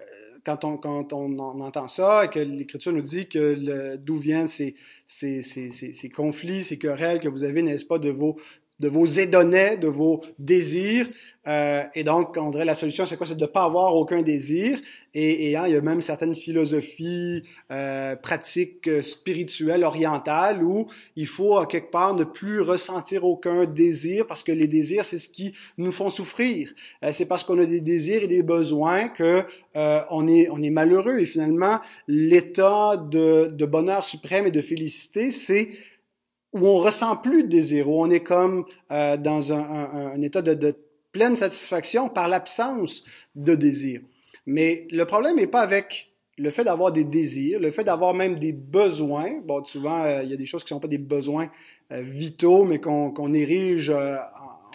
quand, 0.46 0.63
on, 0.63 0.77
quand 0.77 1.12
entend 1.13 1.88
ça 1.88 2.25
et 2.25 2.29
que 2.29 2.39
l'Écriture 2.39 2.93
nous 2.93 3.01
dit 3.01 3.27
que 3.27 3.96
d'où 3.98 4.15
viennent 4.15 4.48
ces, 4.48 4.75
ces, 5.05 5.41
ces, 5.41 5.72
ces, 5.72 6.10
conflits, 6.10 6.63
ces 6.63 6.77
querelles 6.77 7.19
que 7.19 7.27
vous 7.27 7.43
avez, 7.43 7.62
n'est-ce 7.62 7.86
pas, 7.86 8.00
de 8.00 8.10
vos 8.10 8.38
de 8.79 8.89
vos 8.89 9.05
édonnets, 9.05 9.77
de 9.77 9.88
vos 9.88 10.24
désirs. 10.38 11.10
Euh, 11.48 11.84
et 11.96 12.03
donc, 12.03 12.36
on 12.38 12.50
dirait 12.50 12.65
la 12.65 12.74
solution, 12.74 13.05
c'est 13.05 13.15
quoi? 13.15 13.25
C'est 13.25 13.36
de 13.36 13.41
ne 13.41 13.48
pas 13.48 13.63
avoir 13.63 13.96
aucun 13.96 14.22
désir. 14.22 14.79
Et, 15.13 15.50
et 15.50 15.55
hein, 15.55 15.63
il 15.65 15.74
y 15.74 15.77
a 15.77 15.81
même 15.81 16.01
certaines 16.01 16.36
philosophies, 16.36 17.43
euh, 17.72 18.17
pratiques 18.17 18.88
euh, 18.88 19.01
spirituelles, 19.01 19.86
orientales, 19.86 20.62
où 20.62 20.89
il 21.15 21.25
faut, 21.25 21.57
à 21.57 21.65
quelque 21.65 21.89
part, 21.89 22.15
ne 22.15 22.25
plus 22.25 22.60
ressentir 22.60 23.24
aucun 23.24 23.65
désir, 23.65 24.27
parce 24.27 24.43
que 24.43 24.51
les 24.51 24.67
désirs, 24.67 25.05
c'est 25.05 25.19
ce 25.19 25.29
qui 25.29 25.53
nous 25.77 25.93
font 25.93 26.10
souffrir. 26.10 26.74
Euh, 27.03 27.12
c'est 27.13 27.27
parce 27.27 27.46
qu'on 27.46 27.60
a 27.60 27.65
des 27.65 27.81
désirs 27.81 28.24
et 28.24 28.27
des 28.27 28.43
besoins 28.43 29.07
que 29.07 29.43
euh, 29.77 30.01
on, 30.12 30.27
est, 30.27 30.50
on 30.50 30.62
est 30.62 30.69
malheureux. 30.69 31.19
Et 31.19 31.25
finalement, 31.25 31.79
l'état 32.10 32.98
de, 32.98 33.48
de 33.48 33.65
bonheur 33.65 34.03
suprême 34.03 34.48
et 34.48 34.51
de 34.51 34.62
félicité, 34.62 35.31
c'est 35.31 35.69
où 36.62 36.68
on 36.68 36.78
ressent 36.78 37.16
plus 37.18 37.44
de 37.44 37.50
désir, 37.50 37.90
où 37.90 38.02
on 38.02 38.10
est 38.10 38.22
comme 38.22 38.66
euh, 38.92 39.18
dans 39.18 39.54
un, 39.54 40.22
état 40.22 40.42
de, 40.42 40.76
pleine 41.12 41.36
satisfaction 41.36 42.10
par 42.10 42.28
l'absence 42.28 43.06
de 43.36 43.56
désir. 43.56 44.02
Mais 44.46 44.88
le 44.92 45.06
problème 45.06 45.38
n'est 45.38 45.48
pas 45.48 45.62
avec 45.62 46.12
le 46.38 46.50
fait 46.50 46.64
d'avoir 46.64 46.92
des 46.92 47.04
désirs, 47.04 47.60
le 47.60 47.72
fait 47.72 47.84
d'avoir 47.84 48.14
même 48.14 48.38
des 48.38 48.52
besoins, 48.52 49.40
bon, 49.44 49.64
souvent, 49.64 50.04
euh, 50.04 50.22
il 50.24 50.30
y 50.30 50.34
a 50.34 50.38
des 50.38 50.46
choses 50.46 50.64
qui 50.64 50.74
ne 50.74 50.78
sont 50.78 50.82
pas 50.82 50.88
des 50.88 51.00
besoins 51.00 51.50
euh, 51.92 52.02
vitaux, 52.02 52.66
mais 52.66 52.80
qu'on 52.80 53.34
érige 53.34 53.92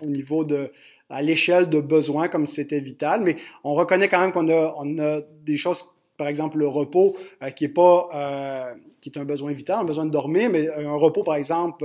au 0.03 0.07
niveau 0.07 0.45
de, 0.45 0.73
à 1.09 1.23
l'échelle 1.23 1.69
de 1.69 1.81
besoins 1.81 2.29
comme 2.29 2.47
si 2.47 2.57
c'était 2.57 2.81
vital, 2.81 3.21
mais 3.21 3.37
on 3.63 3.75
reconnaît 3.75 4.09
quand 4.09 4.21
même 4.21 4.33
qu'on 4.33 4.49
a, 4.49 5.19
a 5.19 5.21
des 5.45 5.57
choses, 5.57 5.85
par 6.17 6.29
exemple 6.29 6.59
le 6.59 6.69
repos, 6.69 7.17
qui 7.57 7.65
est 7.65 7.69
pas, 7.69 8.75
qui 9.01 9.11
est 9.11 9.19
un 9.19 9.25
besoin 9.25 9.53
vital, 9.53 9.81
un 9.81 9.85
besoin 9.85 10.05
de 10.05 10.11
dormir, 10.11 10.51
mais 10.51 10.69
un 10.69 10.95
repos, 10.95 11.23
par 11.23 11.37
exemple, 11.37 11.85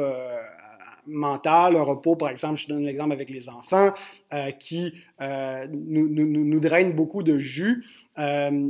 mental, 1.07 1.75
un 1.75 1.81
repos, 1.81 2.15
par 2.15 2.29
exemple, 2.29 2.57
je 2.57 2.67
donne 2.67 2.83
l'exemple 2.83 3.13
avec 3.13 3.29
les 3.29 3.49
enfants, 3.49 3.93
euh, 4.33 4.51
qui 4.51 4.93
euh, 5.21 5.65
nous, 5.71 6.07
nous, 6.09 6.27
nous, 6.27 6.59
drainent 6.59 6.93
beaucoup 6.93 7.23
de 7.23 7.39
jus, 7.39 7.85
euh, 8.19 8.69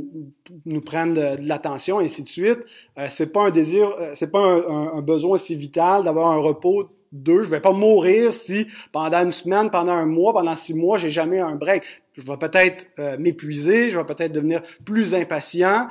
nous 0.64 0.80
prennent 0.80 1.14
de, 1.14 1.46
l'attention, 1.46 2.00
et 2.00 2.04
ainsi 2.04 2.22
de 2.22 2.28
suite. 2.28 2.60
Euh, 2.98 3.06
c'est 3.10 3.32
pas 3.32 3.46
un 3.46 3.50
désir, 3.50 3.92
euh, 3.98 4.12
c'est 4.14 4.30
pas 4.30 4.40
un, 4.40 4.94
un, 4.94 5.02
besoin 5.02 5.32
aussi 5.32 5.56
vital 5.56 6.04
d'avoir 6.04 6.28
un 6.28 6.38
repos 6.38 6.88
deux. 7.12 7.42
Je 7.42 7.50
vais 7.50 7.60
pas 7.60 7.72
mourir 7.72 8.32
si 8.32 8.66
pendant 8.92 9.18
une 9.18 9.32
semaine, 9.32 9.70
pendant 9.70 9.92
un 9.92 10.06
mois, 10.06 10.32
pendant 10.32 10.54
six 10.56 10.74
mois, 10.74 10.98
j'ai 10.98 11.10
jamais 11.10 11.40
un 11.40 11.56
break. 11.56 11.82
Je 12.18 12.22
vais 12.26 12.36
peut-être 12.36 12.84
m'épuiser, 13.18 13.88
je 13.88 13.98
vais 13.98 14.04
peut-être 14.04 14.32
devenir 14.32 14.62
plus 14.84 15.14
impatient 15.14 15.88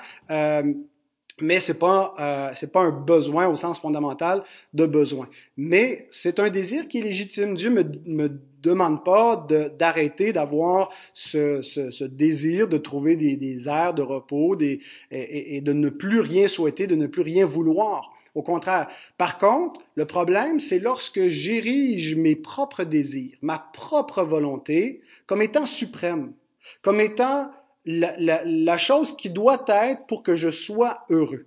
mais 1.39 1.59
c'est 1.59 1.77
pas 1.77 2.15
euh, 2.19 2.51
c'est 2.55 2.71
pas 2.71 2.81
un 2.81 2.91
besoin 2.91 3.47
au 3.47 3.55
sens 3.55 3.79
fondamental 3.79 4.43
de 4.73 4.85
besoin. 4.85 5.29
Mais 5.55 6.07
c'est 6.09 6.39
un 6.39 6.49
désir 6.49 6.87
qui 6.87 6.99
est 6.99 7.03
légitime. 7.03 7.55
Dieu 7.55 7.69
me 7.69 7.83
me 8.05 8.29
demande 8.63 9.03
pas 9.03 9.47
d'arrêter 9.77 10.33
d'avoir 10.33 10.89
ce, 11.13 11.61
ce, 11.61 11.91
ce, 11.91 12.03
désir 12.03 12.67
de 12.67 12.77
trouver 12.77 13.15
des, 13.15 13.37
des 13.37 13.69
aires 13.69 13.93
de 13.93 14.01
repos, 14.01 14.55
des, 14.55 14.81
et, 15.11 15.55
et, 15.55 15.61
de 15.61 15.71
ne 15.73 15.89
plus 15.89 16.19
rien 16.19 16.47
souhaiter, 16.47 16.85
de 16.87 16.95
ne 16.95 17.07
plus 17.07 17.21
rien 17.21 17.45
vouloir. 17.45 18.13
Au 18.35 18.41
contraire. 18.41 18.87
Par 19.17 19.37
contre, 19.37 19.79
le 19.95 20.05
problème, 20.05 20.59
c'est 20.59 20.79
lorsque 20.79 21.29
j'érige 21.29 22.15
mes 22.15 22.35
propres 22.35 22.83
désirs, 22.83 23.37
ma 23.41 23.57
propre 23.57 24.23
volonté, 24.23 25.01
comme 25.27 25.41
étant 25.41 25.65
suprême, 25.65 26.33
comme 26.81 26.99
étant 26.99 27.51
la, 27.85 28.77
chose 28.77 29.15
qui 29.15 29.29
doit 29.29 29.63
être 29.67 30.05
pour 30.07 30.23
que 30.23 30.35
je 30.35 30.49
sois 30.49 31.05
heureux. 31.09 31.45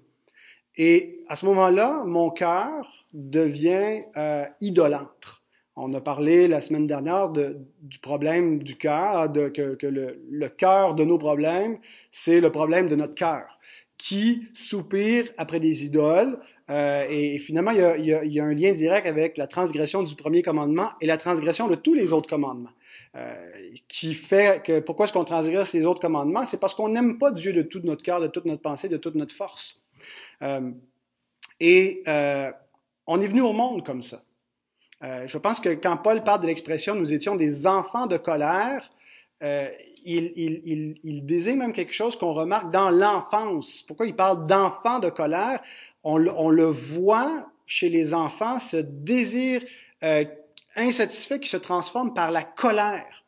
Et 0.76 1.24
à 1.28 1.36
ce 1.36 1.46
moment-là, 1.46 2.04
mon 2.06 2.30
cœur 2.30 3.06
devient 3.12 4.02
euh, 4.16 4.44
idolâtre. 4.60 5.42
On 5.76 5.92
a 5.94 6.00
parlé 6.00 6.46
la 6.48 6.60
semaine 6.60 6.86
dernière 6.86 7.30
de, 7.30 7.58
du 7.82 7.98
problème 7.98 8.62
du 8.62 8.76
cœur, 8.76 9.32
que, 9.32 9.86
le, 9.86 10.48
cœur 10.48 10.94
de 10.94 11.04
nos 11.04 11.18
problèmes, 11.18 11.78
c'est 12.10 12.40
le 12.40 12.50
problème 12.50 12.88
de 12.88 12.96
notre 12.96 13.14
cœur, 13.14 13.58
qui 13.96 14.48
soupire 14.54 15.30
après 15.38 15.60
des 15.60 15.84
idoles. 15.84 16.38
Euh, 16.70 17.06
et, 17.08 17.38
finalement, 17.38 17.72
il, 17.72 17.78
y 17.78 17.82
a, 17.82 17.96
il 18.24 18.32
y, 18.32 18.40
a, 18.40 18.44
un 18.44 18.54
lien 18.54 18.72
direct 18.72 19.06
avec 19.06 19.36
la 19.36 19.46
transgression 19.46 20.02
du 20.02 20.14
premier 20.14 20.42
commandement 20.42 20.90
et 21.00 21.06
la 21.06 21.16
transgression 21.16 21.66
de 21.66 21.74
tous 21.74 21.94
les 21.94 22.12
autres 22.12 22.28
commandements. 22.28 22.70
Euh, 23.16 23.50
qui 23.88 24.14
fait 24.14 24.62
que 24.64 24.78
pourquoi 24.78 25.04
est-ce 25.04 25.12
qu'on 25.12 25.24
transgresse 25.24 25.72
les 25.72 25.84
autres 25.84 25.98
commandements? 26.00 26.44
C'est 26.44 26.60
parce 26.60 26.74
qu'on 26.74 26.88
n'aime 26.88 27.18
pas 27.18 27.32
Dieu 27.32 27.52
de 27.52 27.62
toute 27.62 27.82
notre 27.82 28.02
cœur, 28.02 28.20
de 28.20 28.28
toute 28.28 28.44
notre 28.44 28.62
pensée, 28.62 28.88
de 28.88 28.96
toute 28.96 29.16
notre 29.16 29.34
force. 29.34 29.82
Euh, 30.42 30.70
et 31.58 32.02
euh, 32.06 32.52
on 33.08 33.20
est 33.20 33.26
venu 33.26 33.40
au 33.40 33.52
monde 33.52 33.84
comme 33.84 34.02
ça. 34.02 34.22
Euh, 35.02 35.26
je 35.26 35.38
pense 35.38 35.60
que 35.60 35.70
quand 35.70 35.96
Paul 35.96 36.22
parle 36.22 36.42
de 36.42 36.46
l'expression 36.46 36.94
nous 36.94 37.12
étions 37.12 37.34
des 37.34 37.66
enfants 37.66 38.06
de 38.06 38.16
colère, 38.16 38.90
euh, 39.42 39.68
il, 40.04 40.32
il, 40.36 40.60
il, 40.64 41.00
il, 41.02 41.26
désigne 41.26 41.56
même 41.56 41.72
quelque 41.72 41.94
chose 41.94 42.16
qu'on 42.16 42.32
remarque 42.32 42.70
dans 42.70 42.90
l'enfance. 42.90 43.82
Pourquoi 43.82 44.06
il 44.06 44.14
parle 44.14 44.46
d'enfants 44.46 44.98
de 44.98 45.08
colère? 45.08 45.60
On, 46.04 46.24
on, 46.26 46.50
le 46.50 46.66
voit 46.66 47.50
chez 47.66 47.88
les 47.88 48.12
enfants, 48.12 48.58
ce 48.58 48.76
désir 48.76 49.62
euh, 50.02 50.24
insatisfait 50.80 51.40
qui 51.40 51.48
se 51.48 51.56
transforme 51.56 52.14
par 52.14 52.30
la 52.30 52.42
colère. 52.42 53.24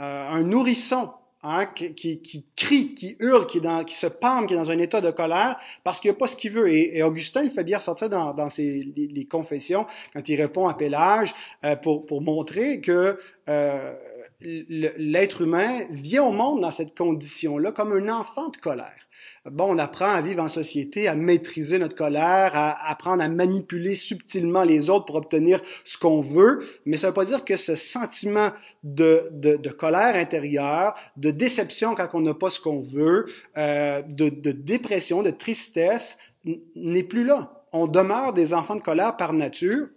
Euh, 0.00 0.28
un 0.28 0.42
nourrisson 0.42 1.10
hein, 1.42 1.66
qui, 1.66 2.46
crie, 2.56 2.94
qui 2.94 3.16
hurle, 3.20 3.46
qui, 3.46 3.60
se 3.94 4.06
pâme, 4.06 4.46
qui 4.46 4.54
est 4.54 4.56
dans 4.56 4.70
un 4.70 4.78
état 4.78 5.00
de 5.00 5.10
colère 5.10 5.58
parce 5.84 6.00
qu'il 6.00 6.10
n'a 6.10 6.16
pas 6.16 6.26
ce 6.26 6.36
qu'il 6.36 6.52
veut. 6.52 6.72
Et, 6.72 7.02
Augustin, 7.02 7.42
il 7.42 7.50
fait 7.50 7.64
bien 7.64 7.78
ressortir 7.78 8.08
dans, 8.08 8.32
dans 8.32 8.48
ses, 8.48 8.92
les, 8.96 9.26
confessions, 9.26 9.86
quand 10.12 10.28
il 10.28 10.40
répond 10.40 10.66
à 10.68 10.74
Pélage, 10.74 11.34
euh, 11.64 11.76
pour, 11.76 12.06
pour 12.06 12.22
montrer 12.22 12.80
que 12.80 13.18
euh, 13.48 13.94
l'être 14.40 15.42
humain 15.42 15.86
vient 15.90 16.24
au 16.24 16.32
monde 16.32 16.60
dans 16.60 16.70
cette 16.70 16.96
condition-là 16.96 17.72
comme 17.72 17.92
un 17.92 18.08
enfant 18.08 18.48
de 18.48 18.56
colère 18.56 19.08
bon, 19.50 19.74
on 19.74 19.78
apprend 19.78 20.06
à 20.06 20.22
vivre 20.22 20.42
en 20.42 20.48
société, 20.48 21.08
à 21.08 21.14
maîtriser 21.14 21.78
notre 21.78 21.96
colère, 21.96 22.54
à 22.54 22.90
apprendre 22.90 23.22
à 23.22 23.28
manipuler 23.28 23.94
subtilement 23.94 24.62
les 24.62 24.88
autres 24.90 25.06
pour 25.06 25.16
obtenir 25.16 25.60
ce 25.84 25.98
qu'on 25.98 26.20
veut, 26.20 26.66
mais 26.86 26.96
ça 26.96 27.08
ne 27.08 27.10
veut 27.10 27.14
pas 27.14 27.24
dire 27.24 27.44
que 27.44 27.56
ce 27.56 27.74
sentiment 27.74 28.52
de, 28.84 29.28
de, 29.32 29.56
de 29.56 29.70
colère 29.70 30.14
intérieure, 30.14 30.94
de 31.16 31.30
déception 31.30 31.94
quand 31.94 32.08
on 32.14 32.20
n'a 32.20 32.34
pas 32.34 32.50
ce 32.50 32.60
qu'on 32.60 32.80
veut, 32.80 33.26
euh, 33.56 34.02
de, 34.02 34.28
de 34.28 34.52
dépression, 34.52 35.22
de 35.22 35.30
tristesse, 35.30 36.18
n'est 36.74 37.02
plus 37.02 37.24
là. 37.24 37.64
On 37.72 37.86
demeure 37.86 38.32
des 38.32 38.52
enfants 38.54 38.76
de 38.76 38.82
colère 38.82 39.16
par 39.16 39.32
nature 39.32 39.88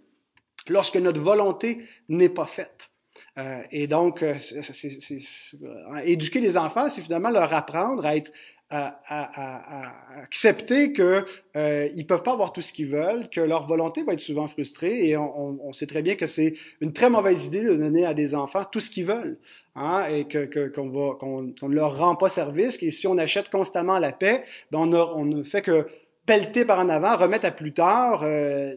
lorsque 0.68 0.96
notre 0.96 1.20
volonté 1.20 1.82
n'est 2.08 2.28
pas 2.28 2.46
faite. 2.46 2.90
Euh, 3.38 3.62
et 3.70 3.86
donc, 3.86 4.22
euh, 4.22 4.34
est, 4.34 6.10
éduquer 6.10 6.40
les 6.40 6.56
enfants, 6.56 6.88
c'est 6.88 7.02
finalement 7.02 7.30
leur 7.30 7.52
apprendre 7.52 8.04
à 8.06 8.16
être 8.16 8.32
à, 8.70 9.00
à, 9.06 9.86
à 9.86 10.22
accepter 10.22 10.92
que 10.92 11.24
euh, 11.56 11.88
ils 11.94 12.06
peuvent 12.06 12.22
pas 12.22 12.32
avoir 12.32 12.52
tout 12.52 12.60
ce 12.60 12.72
qu'ils 12.72 12.88
veulent, 12.88 13.28
que 13.30 13.40
leur 13.40 13.66
volonté 13.66 14.02
va 14.02 14.12
être 14.12 14.20
souvent 14.20 14.46
frustrée, 14.46 15.08
et 15.08 15.16
on, 15.16 15.58
on 15.64 15.72
sait 15.72 15.86
très 15.86 16.02
bien 16.02 16.16
que 16.16 16.26
c'est 16.26 16.54
une 16.80 16.92
très 16.92 17.08
mauvaise 17.08 17.46
idée 17.46 17.64
de 17.64 17.74
donner 17.76 18.04
à 18.04 18.14
des 18.14 18.34
enfants 18.34 18.64
tout 18.64 18.80
ce 18.80 18.90
qu'ils 18.90 19.06
veulent, 19.06 19.38
hein, 19.76 20.06
et 20.10 20.26
que 20.26 20.68
qu'on 20.68 20.88
va 20.88 21.14
qu'on 21.14 21.42
ne 21.42 21.74
leur 21.74 21.96
rend 21.98 22.16
pas 22.16 22.28
service, 22.28 22.82
et 22.82 22.90
si 22.90 23.06
on 23.06 23.18
achète 23.18 23.50
constamment 23.50 23.98
la 23.98 24.12
paix, 24.12 24.44
ben 24.72 24.78
on, 24.80 24.92
a, 24.92 25.12
on 25.14 25.24
ne 25.24 25.44
fait 25.44 25.62
que 25.62 25.86
pelleter 26.26 26.64
par 26.64 26.80
en 26.80 26.88
avant, 26.88 27.16
remettre 27.16 27.46
à 27.46 27.52
plus 27.52 27.72
tard 27.72 28.24
euh, 28.24 28.74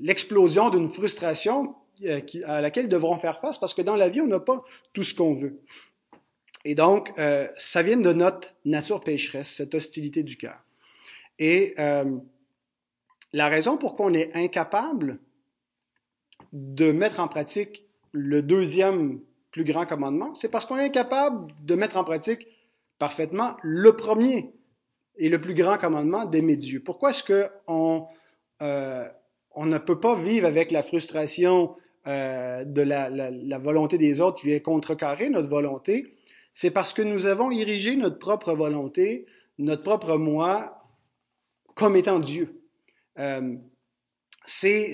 l'explosion 0.00 0.70
d'une 0.70 0.90
frustration 0.90 1.74
euh, 2.04 2.20
à 2.46 2.60
laquelle 2.60 2.86
ils 2.86 2.88
devront 2.88 3.18
faire 3.18 3.40
face, 3.40 3.58
parce 3.58 3.74
que 3.74 3.82
dans 3.82 3.96
la 3.96 4.08
vie, 4.08 4.22
on 4.22 4.26
n'a 4.26 4.40
pas 4.40 4.64
tout 4.94 5.02
ce 5.02 5.14
qu'on 5.14 5.34
veut. 5.34 5.58
Et 6.64 6.74
donc, 6.74 7.12
euh, 7.18 7.48
ça 7.56 7.82
vient 7.82 7.96
de 7.96 8.12
notre 8.12 8.54
nature 8.64 9.00
pécheresse, 9.00 9.48
cette 9.48 9.74
hostilité 9.74 10.22
du 10.22 10.36
cœur. 10.36 10.58
Et 11.38 11.74
euh, 11.78 12.18
la 13.32 13.48
raison 13.48 13.76
pourquoi 13.76 14.06
on 14.06 14.14
est 14.14 14.34
incapable 14.34 15.20
de 16.52 16.90
mettre 16.92 17.20
en 17.20 17.28
pratique 17.28 17.84
le 18.12 18.42
deuxième 18.42 19.20
plus 19.50 19.64
grand 19.64 19.86
commandement, 19.86 20.34
c'est 20.34 20.50
parce 20.50 20.66
qu'on 20.66 20.76
est 20.76 20.84
incapable 20.84 21.52
de 21.62 21.74
mettre 21.74 21.96
en 21.96 22.04
pratique 22.04 22.46
parfaitement 22.98 23.56
le 23.62 23.96
premier 23.96 24.52
et 25.16 25.28
le 25.28 25.40
plus 25.40 25.54
grand 25.54 25.78
commandement 25.78 26.24
d'aimer 26.24 26.56
Dieu. 26.56 26.80
Pourquoi 26.80 27.10
est-ce 27.10 27.22
qu'on 27.22 28.06
euh, 28.62 29.08
on 29.52 29.66
ne 29.66 29.78
peut 29.78 30.00
pas 30.00 30.16
vivre 30.16 30.46
avec 30.46 30.70
la 30.70 30.82
frustration 30.82 31.76
de 32.06 32.80
la, 32.80 33.10
la, 33.10 33.30
la, 33.30 33.58
volonté 33.58 33.98
des 33.98 34.22
autres 34.22 34.40
qui 34.40 34.46
vient 34.46 34.60
contrecarrer 34.60 35.28
notre 35.28 35.50
volonté 35.50 36.17
c'est 36.60 36.72
parce 36.72 36.92
que 36.92 37.02
nous 37.02 37.26
avons 37.26 37.52
érigé 37.52 37.94
notre 37.94 38.18
propre 38.18 38.52
volonté, 38.52 39.26
notre 39.58 39.84
propre 39.84 40.16
moi, 40.16 40.82
comme 41.76 41.94
étant 41.94 42.18
Dieu. 42.18 42.60
Euh, 43.20 43.54
c'est, 44.44 44.90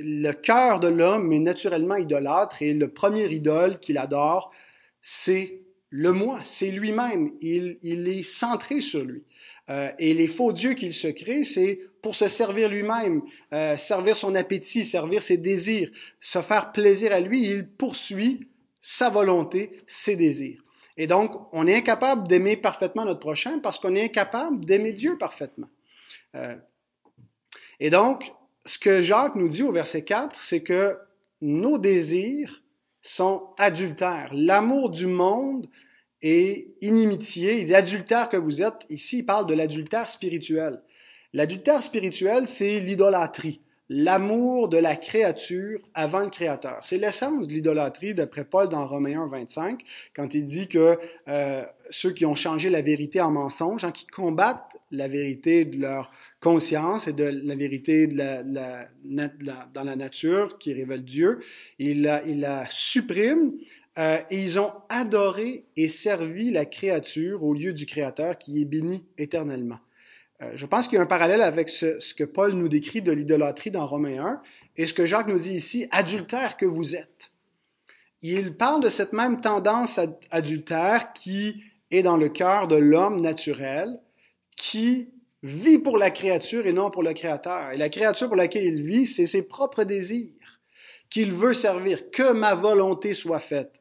le 0.00 0.32
cœur 0.32 0.80
de 0.80 0.88
l'homme 0.88 1.30
est 1.34 1.38
naturellement 1.38 1.96
idolâtre 1.96 2.62
et 2.62 2.72
le 2.72 2.88
premier 2.88 3.26
idole 3.26 3.78
qu'il 3.78 3.98
adore, 3.98 4.50
c'est 5.02 5.60
le 5.90 6.12
moi, 6.12 6.40
c'est 6.44 6.70
lui-même. 6.70 7.32
Il, 7.42 7.78
il 7.82 8.08
est 8.08 8.22
centré 8.22 8.80
sur 8.80 9.04
lui. 9.04 9.22
Euh, 9.68 9.90
et 9.98 10.14
les 10.14 10.28
faux 10.28 10.54
dieux 10.54 10.72
qu'il 10.72 10.94
se 10.94 11.08
crée, 11.08 11.44
c'est 11.44 11.78
pour 12.00 12.14
se 12.14 12.26
servir 12.26 12.70
lui-même, 12.70 13.20
euh, 13.52 13.76
servir 13.76 14.16
son 14.16 14.34
appétit, 14.34 14.86
servir 14.86 15.20
ses 15.20 15.36
désirs, 15.36 15.90
se 16.20 16.40
faire 16.40 16.72
plaisir 16.72 17.12
à 17.12 17.20
lui. 17.20 17.46
Il 17.46 17.68
poursuit 17.68 18.48
sa 18.80 19.10
volonté, 19.10 19.82
ses 19.86 20.16
désirs. 20.16 20.62
Et 20.96 21.06
donc, 21.06 21.32
on 21.52 21.66
est 21.66 21.76
incapable 21.76 22.26
d'aimer 22.26 22.56
parfaitement 22.56 23.04
notre 23.04 23.20
prochain 23.20 23.58
parce 23.58 23.78
qu'on 23.78 23.94
est 23.94 24.04
incapable 24.04 24.64
d'aimer 24.64 24.92
Dieu 24.92 25.18
parfaitement. 25.18 25.68
Euh, 26.34 26.56
et 27.80 27.90
donc, 27.90 28.32
ce 28.64 28.78
que 28.78 29.02
Jacques 29.02 29.36
nous 29.36 29.48
dit 29.48 29.62
au 29.62 29.72
verset 29.72 30.04
4, 30.04 30.34
c'est 30.34 30.62
que 30.62 30.98
nos 31.40 31.78
désirs 31.78 32.62
sont 33.02 33.50
adultères. 33.58 34.30
L'amour 34.32 34.90
du 34.90 35.06
monde 35.06 35.68
est 36.22 36.74
inimitié. 36.80 37.60
Il 37.60 37.66
dit 37.66 37.74
adultère 37.74 38.28
que 38.28 38.36
vous 38.36 38.62
êtes. 38.62 38.86
Ici, 38.88 39.18
il 39.18 39.26
parle 39.26 39.46
de 39.46 39.54
l'adultère 39.54 40.08
spirituel. 40.08 40.82
L'adultère 41.32 41.82
spirituel, 41.82 42.46
c'est 42.46 42.80
l'idolâtrie. 42.80 43.60
L'amour 43.88 44.68
de 44.68 44.78
la 44.78 44.96
créature 44.96 45.80
avant 45.94 46.20
le 46.20 46.30
Créateur. 46.30 46.80
C'est 46.82 46.98
l'essence 46.98 47.46
de 47.46 47.52
l'idolâtrie 47.52 48.14
d'après 48.14 48.44
Paul 48.44 48.68
dans 48.68 48.86
Romains 48.86 49.22
1, 49.22 49.28
25, 49.28 49.82
quand 50.14 50.34
il 50.34 50.44
dit 50.44 50.68
que 50.68 50.98
euh, 51.28 51.64
ceux 51.90 52.10
qui 52.10 52.26
ont 52.26 52.34
changé 52.34 52.68
la 52.68 52.82
vérité 52.82 53.20
en 53.20 53.30
mensonge, 53.30 53.84
hein, 53.84 53.92
qui 53.92 54.06
combattent 54.06 54.76
la 54.90 55.08
vérité 55.08 55.64
de 55.64 55.80
leur 55.80 56.10
conscience 56.40 57.08
et 57.08 57.12
de 57.12 57.24
la 57.24 57.54
vérité 57.54 58.06
de 58.06 58.16
la, 58.16 58.88
dans 59.72 59.82
la 59.82 59.96
nature 59.96 60.58
qui 60.58 60.72
révèle 60.72 61.04
Dieu, 61.04 61.40
il 61.78 62.02
la, 62.02 62.24
il 62.26 62.40
la 62.40 62.66
supprime 62.68 63.52
euh, 63.98 64.18
et 64.30 64.42
ils 64.42 64.60
ont 64.60 64.72
adoré 64.88 65.64
et 65.76 65.88
servi 65.88 66.50
la 66.50 66.66
créature 66.66 67.42
au 67.42 67.54
lieu 67.54 67.72
du 67.72 67.86
Créateur 67.86 68.36
qui 68.36 68.60
est 68.60 68.66
béni 68.66 69.04
éternellement. 69.16 69.78
Euh, 70.42 70.52
je 70.54 70.66
pense 70.66 70.86
qu'il 70.86 70.96
y 70.96 70.98
a 70.98 71.02
un 71.02 71.06
parallèle 71.06 71.42
avec 71.42 71.68
ce, 71.68 71.98
ce 72.00 72.14
que 72.14 72.24
Paul 72.24 72.52
nous 72.52 72.68
décrit 72.68 73.02
de 73.02 73.12
l'idolâtrie 73.12 73.70
dans 73.70 73.86
Romains 73.86 74.24
1 74.24 74.42
et 74.76 74.86
ce 74.86 74.94
que 74.94 75.06
Jacques 75.06 75.28
nous 75.28 75.38
dit 75.38 75.54
ici, 75.54 75.88
adultère 75.90 76.56
que 76.56 76.66
vous 76.66 76.94
êtes. 76.94 77.30
Il 78.22 78.56
parle 78.56 78.82
de 78.82 78.88
cette 78.88 79.12
même 79.12 79.40
tendance 79.40 80.00
adultère 80.30 81.12
qui 81.12 81.62
est 81.90 82.02
dans 82.02 82.16
le 82.16 82.28
cœur 82.28 82.66
de 82.68 82.76
l'homme 82.76 83.20
naturel, 83.20 84.00
qui 84.56 85.10
vit 85.42 85.78
pour 85.78 85.98
la 85.98 86.10
créature 86.10 86.66
et 86.66 86.72
non 86.72 86.90
pour 86.90 87.02
le 87.02 87.12
Créateur. 87.12 87.70
Et 87.72 87.76
la 87.76 87.88
créature 87.88 88.26
pour 88.26 88.36
laquelle 88.36 88.64
il 88.64 88.82
vit, 88.82 89.06
c'est 89.06 89.26
ses 89.26 89.46
propres 89.46 89.84
désirs 89.84 90.32
qu'il 91.10 91.32
veut 91.32 91.54
servir, 91.54 92.10
que 92.10 92.32
ma 92.32 92.54
volonté 92.54 93.14
soit 93.14 93.38
faite. 93.38 93.72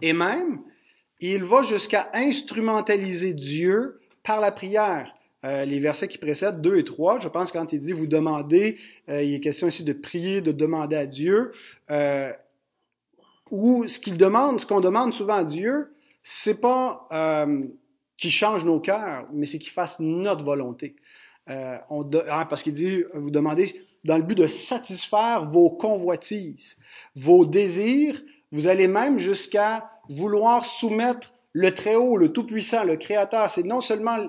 Et 0.00 0.12
même, 0.12 0.62
il 1.18 1.42
va 1.44 1.62
jusqu'à 1.62 2.08
instrumentaliser 2.14 3.34
Dieu 3.34 4.00
par 4.22 4.40
la 4.40 4.52
prière. 4.52 5.12
Euh, 5.44 5.64
les 5.64 5.80
versets 5.80 6.08
qui 6.08 6.18
précèdent, 6.18 6.60
2 6.60 6.76
et 6.76 6.84
3, 6.84 7.20
je 7.20 7.28
pense 7.28 7.50
quand 7.50 7.72
il 7.72 7.80
dit 7.80 7.92
vous 7.92 8.06
demandez, 8.06 8.76
euh, 9.08 9.22
il 9.22 9.34
est 9.34 9.40
question 9.40 9.68
ici 9.68 9.84
de 9.84 9.94
prier, 9.94 10.42
de 10.42 10.52
demander 10.52 10.96
à 10.96 11.06
Dieu, 11.06 11.52
euh, 11.90 12.30
ou 13.50 13.88
ce 13.88 13.98
qu'il 13.98 14.16
demande, 14.16 14.60
ce 14.60 14.66
qu'on 14.66 14.80
demande 14.80 15.14
souvent 15.14 15.36
à 15.36 15.44
Dieu, 15.44 15.92
c'est 16.22 16.60
pas 16.60 17.06
euh, 17.12 17.64
qu'il 18.16 18.30
change 18.30 18.64
nos 18.64 18.80
cœurs, 18.80 19.26
mais 19.32 19.46
c'est 19.46 19.58
qu'il 19.58 19.72
fasse 19.72 19.98
notre 19.98 20.44
volonté. 20.44 20.94
Euh, 21.48 21.78
on 21.88 22.08
hein, 22.30 22.46
parce 22.46 22.62
qu'il 22.62 22.74
dit, 22.74 23.02
vous 23.14 23.30
demandez 23.30 23.82
dans 24.04 24.16
le 24.16 24.22
but 24.22 24.36
de 24.36 24.46
satisfaire 24.46 25.50
vos 25.50 25.70
convoitises, 25.70 26.76
vos 27.16 27.46
désirs, 27.46 28.22
vous 28.52 28.66
allez 28.66 28.88
même 28.88 29.18
jusqu'à 29.18 29.90
vouloir 30.08 30.64
soumettre 30.64 31.32
le 31.52 31.72
Très-Haut, 31.74 32.16
le 32.16 32.32
Tout-Puissant, 32.32 32.84
le 32.84 32.96
Créateur. 32.96 33.50
C'est 33.50 33.64
non 33.64 33.80
seulement 33.80 34.28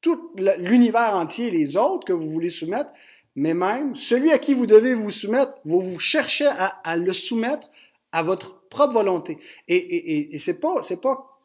tout 0.00 0.32
l'univers 0.58 1.14
entier, 1.14 1.50
les 1.50 1.76
autres 1.76 2.06
que 2.06 2.12
vous 2.12 2.30
voulez 2.30 2.50
soumettre, 2.50 2.90
mais 3.34 3.54
même 3.54 3.94
celui 3.94 4.32
à 4.32 4.38
qui 4.38 4.54
vous 4.54 4.66
devez 4.66 4.94
vous 4.94 5.10
soumettre, 5.10 5.54
vous 5.64 5.80
vous 5.80 5.98
cherchez 5.98 6.46
à, 6.46 6.96
le 6.96 7.12
soumettre 7.12 7.70
à 8.12 8.22
votre 8.22 8.68
propre 8.68 8.94
volonté. 8.94 9.38
Et, 9.68 9.76
et, 9.76 10.12
et, 10.12 10.34
et 10.34 10.38
c'est 10.38 10.60
pas, 10.60 10.82
c'est 10.82 11.00
pas 11.00 11.38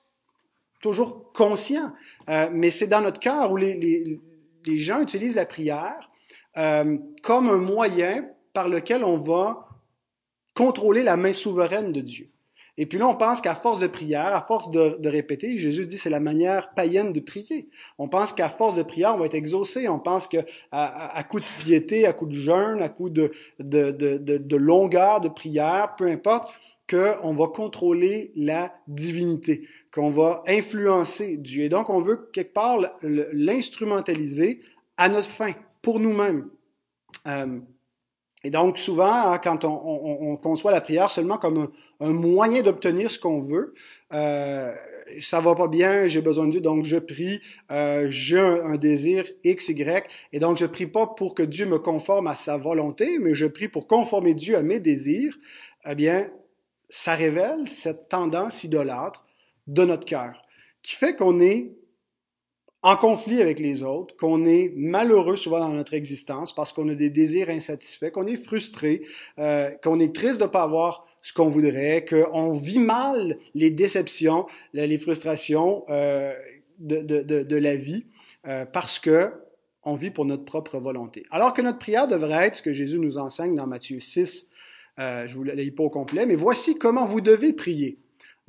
toujours 0.83 1.31
conscient, 1.33 1.93
euh, 2.29 2.49
mais 2.51 2.69
c'est 2.69 2.87
dans 2.87 3.01
notre 3.01 3.19
cœur 3.19 3.51
où 3.51 3.57
les, 3.57 4.19
gens 4.65 5.01
utilisent 5.01 5.37
la 5.37 5.45
prière 5.45 6.09
euh, 6.57 6.97
comme 7.23 7.49
un 7.49 7.57
moyen 7.57 8.27
par 8.53 8.67
lequel 8.67 9.03
on 9.03 9.17
va 9.17 9.69
contrôler 10.53 11.01
la 11.01 11.15
main 11.15 11.33
souveraine 11.33 11.91
de 11.93 12.01
Dieu. 12.01 12.32
Et 12.77 12.87
puis 12.87 12.97
là, 12.97 13.07
on 13.07 13.15
pense 13.15 13.39
qu'à 13.39 13.53
force 13.53 13.77
de 13.77 13.85
prière, 13.85 14.33
à 14.35 14.41
force 14.41 14.71
de, 14.71 15.07
répéter, 15.07 15.59
Jésus 15.59 15.85
dit 15.85 15.97
c'est 15.97 16.09
la 16.09 16.19
manière 16.19 16.73
païenne 16.73 17.13
de 17.13 17.19
prier. 17.19 17.69
On 17.99 18.07
pense 18.07 18.33
qu'à 18.33 18.49
force 18.49 18.73
de 18.73 18.81
prière, 18.81 19.13
on 19.13 19.19
va 19.19 19.27
être 19.27 19.35
exaucé. 19.35 19.87
On 19.87 19.99
pense 19.99 20.27
à 20.71 21.23
coup 21.23 21.39
de 21.39 21.45
piété, 21.59 22.07
à 22.07 22.13
coup 22.13 22.25
de 22.25 22.33
jeûne, 22.33 22.81
à 22.81 22.89
coup 22.89 23.11
de, 23.11 23.31
de, 23.59 24.55
longueur 24.55 25.21
de 25.21 25.29
prière, 25.29 25.95
peu 25.97 26.07
importe, 26.07 26.51
qu'on 26.89 27.33
va 27.33 27.47
contrôler 27.47 28.31
la 28.35 28.73
divinité, 28.87 29.67
qu'on 29.93 30.09
va 30.09 30.41
influencer 30.47 31.37
Dieu. 31.37 31.65
Et 31.65 31.69
donc, 31.69 31.89
on 31.91 32.01
veut 32.01 32.29
quelque 32.33 32.53
part 32.53 32.79
l'instrumentaliser 33.03 34.61
à 34.97 35.09
notre 35.09 35.29
fin, 35.29 35.53
pour 35.81 35.99
nous-mêmes. 35.99 36.49
Euh, 37.27 37.59
et 38.43 38.49
donc, 38.49 38.77
souvent, 38.77 39.31
hein, 39.31 39.37
quand 39.37 39.63
on, 39.63 39.71
on, 39.71 40.31
on, 40.31 40.37
conçoit 40.37 40.71
la 40.71 40.81
prière 40.81 41.09
seulement 41.09 41.37
comme 41.37 41.57
un, 41.57 41.71
un 42.03 42.11
moyen 42.11 42.61
d'obtenir 42.61 43.09
ce 43.09 43.17
qu'on 43.17 43.39
veut, 43.39 43.73
euh, 44.13 44.73
ça 45.21 45.39
va 45.39 45.55
pas 45.55 45.67
bien, 45.67 46.07
j'ai 46.07 46.21
besoin 46.21 46.45
de 46.47 46.51
Dieu, 46.51 46.61
donc 46.61 46.83
je 46.83 46.97
prie, 46.97 47.41
euh, 47.71 48.07
j'ai 48.09 48.39
un, 48.39 48.75
désir 48.75 49.25
X, 49.43 49.69
Y, 49.69 50.05
et 50.33 50.39
donc 50.39 50.57
je 50.57 50.65
prie 50.65 50.87
pas 50.87 51.07
pour 51.07 51.33
que 51.33 51.43
Dieu 51.43 51.65
me 51.65 51.79
conforme 51.79 52.27
à 52.27 52.35
sa 52.35 52.57
volonté, 52.57 53.19
mais 53.19 53.33
je 53.35 53.45
prie 53.45 53.69
pour 53.69 53.87
conformer 53.87 54.33
Dieu 54.33 54.55
à 54.57 54.61
mes 54.61 54.79
désirs. 54.79 55.37
Eh 55.89 55.95
bien, 55.95 56.29
ça 56.89 57.15
révèle 57.15 57.67
cette 57.67 58.09
tendance 58.09 58.63
idolâtre 58.63 59.25
de 59.67 59.85
notre 59.85 60.05
cœur, 60.05 60.41
qui 60.81 60.95
fait 60.95 61.15
qu'on 61.15 61.39
est 61.39 61.71
en 62.83 62.97
conflit 62.97 63.41
avec 63.41 63.59
les 63.59 63.81
autres, 63.81 64.15
qu'on 64.17 64.45
est 64.45 64.73
malheureux 64.75 65.37
souvent 65.37 65.59
dans 65.59 65.69
notre 65.69 65.93
existence 65.93 66.53
parce 66.53 66.73
qu'on 66.73 66.89
a 66.89 66.95
des 66.95 67.09
désirs 67.09 67.49
insatisfaits, 67.49 68.11
qu'on 68.11 68.27
est 68.27 68.35
frustré, 68.35 69.03
euh, 69.39 69.71
qu'on 69.81 70.01
est 70.01 70.13
triste 70.13 70.37
de 70.37 70.43
ne 70.43 70.49
pas 70.49 70.63
avoir 70.63 71.05
ce 71.23 71.33
qu'on 71.33 71.47
voudrait, 71.47 72.05
qu'on 72.05 72.53
vit 72.53 72.79
mal 72.79 73.39
les 73.55 73.71
déceptions, 73.71 74.45
les 74.73 74.99
frustrations 74.99 75.85
euh, 75.89 76.33
de, 76.79 77.55
la 77.55 77.75
vie 77.75 78.05
euh, 78.45 78.65
parce 78.65 78.99
que 78.99 79.31
on 79.85 79.95
vit 79.95 80.11
pour 80.11 80.25
notre 80.25 80.45
propre 80.45 80.77
volonté. 80.79 81.25
Alors 81.31 81.53
que 81.53 81.61
notre 81.61 81.79
prière 81.79 82.07
devrait 82.07 82.47
être 82.47 82.57
ce 82.57 82.61
que 82.61 82.71
Jésus 82.71 82.99
nous 82.99 83.17
enseigne 83.17 83.55
dans 83.55 83.67
Matthieu 83.67 83.99
6, 83.99 84.49
euh, 84.99 85.27
je 85.27 85.35
vous 85.35 85.43
la 85.43 85.55
lis 85.55 85.71
pas 85.71 85.83
au 85.83 85.89
complet, 85.89 86.25
mais 86.25 86.35
voici 86.35 86.77
comment 86.77 87.05
vous 87.05 87.21
devez 87.21 87.53
prier. 87.53 87.99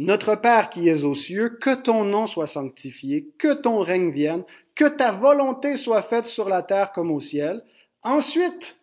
Notre 0.00 0.34
Père 0.34 0.68
qui 0.68 0.88
es 0.88 1.04
aux 1.04 1.14
cieux, 1.14 1.56
que 1.60 1.74
ton 1.74 2.04
nom 2.04 2.26
soit 2.26 2.48
sanctifié, 2.48 3.30
que 3.38 3.54
ton 3.54 3.78
règne 3.78 4.10
vienne, 4.10 4.42
que 4.74 4.88
ta 4.88 5.12
volonté 5.12 5.76
soit 5.76 6.02
faite 6.02 6.26
sur 6.26 6.48
la 6.48 6.62
terre 6.62 6.90
comme 6.90 7.12
au 7.12 7.20
ciel. 7.20 7.62
Ensuite, 8.02 8.80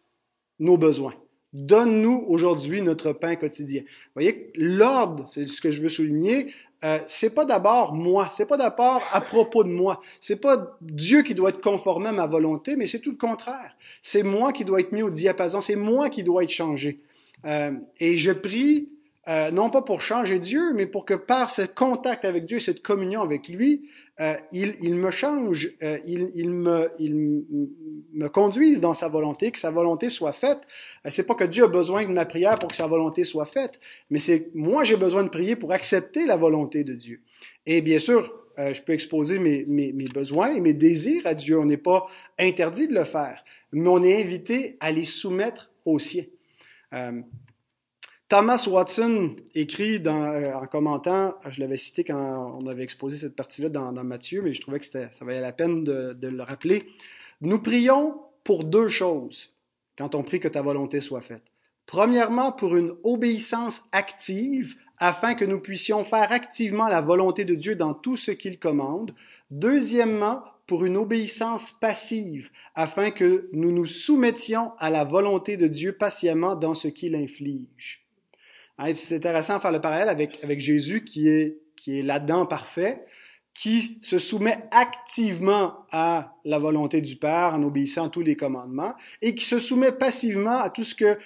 nos 0.59 0.77
besoins. 0.77 1.13
Donne-nous 1.53 2.25
aujourd'hui 2.27 2.81
notre 2.81 3.11
pain 3.11 3.35
quotidien. 3.35 3.81
Vous 3.81 4.11
voyez, 4.15 4.51
l'ordre, 4.55 5.27
c'est 5.29 5.47
ce 5.47 5.61
que 5.61 5.71
je 5.71 5.81
veux 5.81 5.89
souligner, 5.89 6.53
euh, 6.83 6.99
c'est 7.07 7.35
pas 7.35 7.45
d'abord 7.45 7.93
moi, 7.93 8.29
c'est 8.31 8.47
pas 8.47 8.57
d'abord 8.57 9.03
à 9.11 9.21
propos 9.21 9.63
de 9.63 9.69
moi, 9.69 10.01
c'est 10.19 10.41
pas 10.41 10.77
Dieu 10.81 11.21
qui 11.21 11.35
doit 11.35 11.49
être 11.49 11.61
conformé 11.61 12.09
à 12.09 12.11
ma 12.11 12.25
volonté, 12.25 12.75
mais 12.75 12.87
c'est 12.87 12.99
tout 12.99 13.11
le 13.11 13.17
contraire. 13.17 13.75
C'est 14.01 14.23
moi 14.23 14.51
qui 14.51 14.65
dois 14.65 14.79
être 14.79 14.91
mis 14.91 15.03
au 15.03 15.11
diapason, 15.11 15.61
c'est 15.61 15.75
moi 15.75 16.09
qui 16.09 16.23
dois 16.23 16.43
être 16.43 16.51
changé. 16.51 16.99
Euh, 17.45 17.71
et 17.99 18.17
je 18.17 18.31
prie 18.31 18.89
euh, 19.31 19.49
non 19.49 19.69
pas 19.69 19.81
pour 19.81 20.01
changer 20.01 20.39
Dieu, 20.39 20.73
mais 20.73 20.85
pour 20.85 21.05
que 21.05 21.13
par 21.13 21.51
ce 21.51 21.61
contact 21.61 22.25
avec 22.25 22.45
Dieu, 22.45 22.59
cette 22.59 22.81
communion 22.81 23.21
avec 23.21 23.47
lui, 23.47 23.87
euh, 24.19 24.33
il, 24.51 24.93
me 24.95 25.09
change, 25.09 25.69
euh, 25.81 25.99
il, 26.05 26.49
me, 26.49 28.27
conduise 28.27 28.81
dans 28.81 28.93
sa 28.93 29.07
volonté, 29.07 29.51
que 29.51 29.59
sa 29.59 29.71
volonté 29.71 30.09
soit 30.09 30.33
faite. 30.33 30.59
C'est 31.07 31.25
pas 31.25 31.35
que 31.35 31.45
Dieu 31.45 31.63
a 31.63 31.67
besoin 31.67 32.03
de 32.03 32.11
ma 32.11 32.25
prière 32.25 32.59
pour 32.59 32.69
que 32.69 32.75
sa 32.75 32.87
volonté 32.87 33.23
soit 33.23 33.45
faite, 33.45 33.79
mais 34.09 34.19
c'est 34.19 34.53
moi 34.53 34.83
j'ai 34.83 34.97
besoin 34.97 35.23
de 35.23 35.29
prier 35.29 35.55
pour 35.55 35.71
accepter 35.71 36.25
la 36.25 36.35
volonté 36.35 36.83
de 36.83 36.93
Dieu. 36.93 37.21
Et 37.65 37.81
bien 37.81 37.99
sûr, 37.99 38.33
je 38.57 38.81
peux 38.81 38.91
exposer 38.91 39.39
mes, 39.39 39.63
besoins 40.13 40.53
et 40.53 40.59
mes 40.59 40.73
désirs 40.73 41.25
à 41.25 41.35
Dieu. 41.35 41.57
On 41.57 41.65
n'est 41.65 41.77
pas 41.77 42.05
interdit 42.37 42.89
de 42.89 42.93
le 42.93 43.05
faire, 43.05 43.45
mais 43.71 43.87
on 43.87 44.03
est 44.03 44.21
invité 44.21 44.75
à 44.81 44.91
les 44.91 45.05
soumettre 45.05 45.71
au 45.85 45.99
sien. 45.99 46.25
Thomas 48.31 48.65
Watson 48.65 49.35
écrit 49.55 50.01
euh, 50.05 50.53
en 50.53 50.65
commentant, 50.65 51.35
je 51.49 51.59
l'avais 51.59 51.75
cité 51.75 52.05
quand 52.05 52.57
on 52.61 52.65
avait 52.65 52.83
exposé 52.83 53.17
cette 53.17 53.35
partie-là 53.35 53.67
dans, 53.67 53.91
Matthieu, 54.05 54.41
mais 54.41 54.53
je 54.53 54.61
trouvais 54.61 54.79
que 54.79 54.85
ça 54.85 55.09
valait 55.25 55.41
la 55.41 55.51
peine 55.51 55.83
de, 55.83 56.15
le 56.21 56.41
rappeler. 56.41 56.87
Nous 57.41 57.59
prions 57.59 58.21
pour 58.45 58.63
deux 58.63 58.87
choses 58.87 59.53
quand 59.97 60.15
on 60.15 60.23
prie 60.23 60.39
que 60.39 60.47
ta 60.47 60.61
volonté 60.61 61.01
soit 61.01 61.19
faite. 61.19 61.43
Premièrement, 61.85 62.53
pour 62.53 62.77
une 62.77 62.93
obéissance 63.03 63.81
active, 63.91 64.77
afin 64.97 65.33
que 65.33 65.43
nous 65.43 65.59
puissions 65.59 66.05
faire 66.05 66.31
activement 66.31 66.87
la 66.87 67.01
volonté 67.01 67.43
de 67.43 67.55
Dieu 67.55 67.75
dans 67.75 67.93
tout 67.93 68.15
ce 68.15 68.31
qu'il 68.31 68.59
commande. 68.59 69.13
Deuxièmement, 69.49 70.41
pour 70.67 70.85
une 70.85 70.95
obéissance 70.95 71.73
passive, 71.73 72.49
afin 72.75 73.11
que 73.11 73.49
nous 73.51 73.73
nous 73.73 73.87
soumettions 73.87 74.71
à 74.77 74.89
la 74.89 75.03
volonté 75.03 75.57
de 75.57 75.67
Dieu 75.67 75.91
patiemment 75.91 76.55
dans 76.55 76.75
ce 76.75 76.87
qu'il 76.87 77.13
inflige. 77.15 78.01
Hein, 78.81 78.93
c'est 78.95 79.15
intéressant 79.15 79.57
de 79.57 79.61
faire 79.61 79.71
le 79.71 79.79
parallèle 79.79 80.09
avec, 80.09 80.59
Jésus 80.59 81.03
qui 81.03 81.29
est, 81.29 81.59
qui 81.75 82.01
l'Adam 82.01 82.47
parfait, 82.47 83.05
qui 83.53 83.99
se 84.01 84.17
soumet 84.17 84.57
activement 84.71 85.85
à 85.91 86.33
la 86.45 86.57
volonté 86.57 87.01
du 87.01 87.15
Père 87.15 87.53
en 87.53 87.63
obéissant 87.63 88.07
à 88.07 88.09
tous 88.09 88.21
les 88.21 88.35
commandements 88.35 88.95
et 89.21 89.35
qui 89.35 89.45
se 89.45 89.59
soumet 89.59 89.91
passivement 89.91 90.57
à 90.57 90.69
tout 90.69 90.83
ce 90.83 90.95
que 90.95 91.17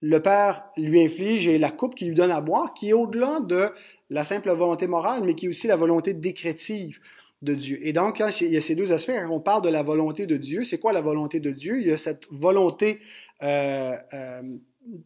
le 0.00 0.22
Père 0.22 0.64
lui 0.76 1.02
inflige 1.02 1.46
et 1.46 1.58
la 1.58 1.70
coupe 1.70 1.94
qu'il 1.94 2.08
lui 2.08 2.14
donne 2.14 2.30
à 2.30 2.40
boire, 2.40 2.72
qui 2.72 2.90
est 2.90 2.92
au-delà 2.94 3.40
de 3.40 3.70
la 4.08 4.24
simple 4.24 4.50
volonté 4.50 4.86
morale, 4.86 5.22
mais 5.24 5.34
qui 5.34 5.46
est 5.46 5.48
aussi 5.48 5.66
la 5.66 5.76
volonté 5.76 6.14
décrétive 6.14 7.00
de 7.42 7.54
Dieu. 7.54 7.78
Et 7.82 7.92
donc, 7.92 8.18
quand 8.18 8.40
il 8.40 8.52
y 8.52 8.56
a 8.56 8.60
ces 8.60 8.74
deux 8.74 8.92
aspects, 8.92 9.12
on 9.30 9.40
parle 9.40 9.62
de 9.62 9.68
la 9.68 9.82
volonté 9.82 10.26
de 10.26 10.36
Dieu. 10.36 10.64
C'est 10.64 10.78
quoi 10.78 10.92
la 10.92 11.02
volonté 11.02 11.40
de 11.40 11.50
Dieu? 11.50 11.80
Il 11.80 11.88
y 11.88 11.92
a 11.92 11.96
cette 11.96 12.28
volonté 12.30 13.00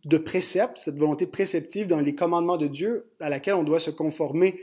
de 0.05 0.19
préceptes, 0.19 0.79
cette 0.79 0.97
volonté 0.97 1.27
préceptive 1.27 1.87
dans 1.87 2.01
les 2.01 2.15
commandements 2.15 2.57
de 2.57 2.67
Dieu 2.67 3.11
à 3.21 3.29
laquelle 3.29 3.55
on 3.55 3.65
doit 3.65 3.81
se 3.81 3.91
conformer 3.91 4.61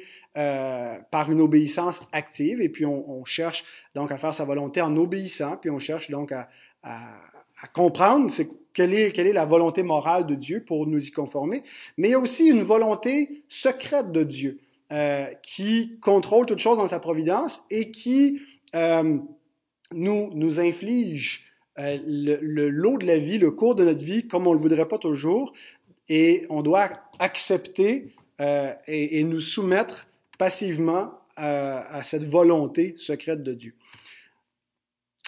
par 1.10 1.32
une 1.32 1.42
obéissance 1.42 2.04
active. 2.12 2.62
Et 2.62 2.70
puis 2.70 2.86
on, 2.86 3.26
cherche 3.26 3.66
donc 3.96 4.12
à 4.12 4.18
faire 4.18 4.36
sa 4.36 4.46
volonté 4.46 4.82
en 4.82 4.96
obéissant, 4.96 5.58
puis 5.58 5.72
on 5.72 5.80
cherche 5.80 6.12
donc 6.12 6.32
à, 6.32 6.48
comprendre 7.74 8.32
quelle 8.72 8.94
est, 8.94 9.12
quelle 9.12 9.26
est 9.26 9.34
la 9.34 9.46
volonté 9.46 9.82
morale 9.82 10.28
de 10.28 10.36
Dieu 10.36 10.64
pour 10.64 10.86
nous 10.86 11.04
y 11.04 11.10
conformer, 11.10 11.64
mais 11.98 12.10
il 12.10 12.12
y 12.12 12.14
a 12.14 12.20
aussi 12.20 12.48
une 12.48 12.62
volonté 12.62 13.42
secrète 13.48 14.12
de 14.12 14.22
Dieu 14.22 14.60
euh, 14.94 15.26
qui 15.44 15.98
contrôle 16.00 16.46
toutes 16.46 16.60
choses 16.60 16.78
dans 16.78 16.88
sa 16.88 17.00
providence 17.00 17.62
et 17.70 17.92
qui 17.92 18.40
euh, 18.74 19.18
nous, 19.92 20.30
nous 20.34 20.60
inflige 20.62 21.47
euh, 21.80 21.98
le, 22.06 22.70
lot 22.70 22.98
de 22.98 23.06
la 23.06 23.18
vie, 23.18 23.38
le 23.38 23.52
cours 23.52 23.76
de 23.76 23.84
notre 23.84 24.04
vie, 24.04 24.28
comme 24.28 24.48
on 24.48 24.54
le 24.54 24.60
voudrait 24.60 24.88
pas 24.88 24.98
toujours, 24.98 25.54
et 26.10 26.46
on 26.50 26.62
doit 26.62 26.90
accepter 27.20 28.13
euh, 28.42 28.74
et, 28.88 29.20
et, 29.20 29.24
nous 29.24 29.42
soumettre 29.42 30.08
passivement 30.38 31.12
à 31.40 32.02
cette 32.02 32.24
volonté 32.24 32.96
secrète 32.98 33.44
de 33.44 33.54
Dieu. 33.54 33.76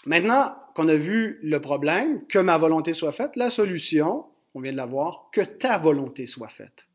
Maintenant 0.07 0.55
qu'on 0.73 0.87
a 0.87 0.95
vu 0.95 1.39
le 1.43 1.59
problème, 1.59 2.25
que 2.25 2.39
ma 2.39 2.57
volonté 2.57 2.93
soit 2.93 3.11
faite, 3.11 3.35
la 3.35 3.51
solution, 3.51 4.25
on 4.55 4.61
vient 4.61 4.71
de 4.71 4.77
la 4.77 4.87
voir, 4.87 5.29
que 5.31 5.41
ta 5.41 5.77
volonté 5.77 6.25
soit 6.25 6.49
faite. 6.49 6.87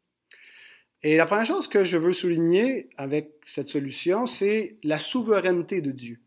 Et 1.05 1.19
la 1.19 1.27
première 1.27 1.45
chose 1.45 1.69
que 1.69 1.85
je 1.85 1.99
veux 1.99 2.15
souligner 2.15 2.89
avec 2.97 3.33
cette 3.45 3.69
solution, 3.69 4.27
c'est 4.27 4.79
la 4.83 4.99
souveraineté 4.99 5.83
de 5.83 5.91
Dieu. 5.91 6.19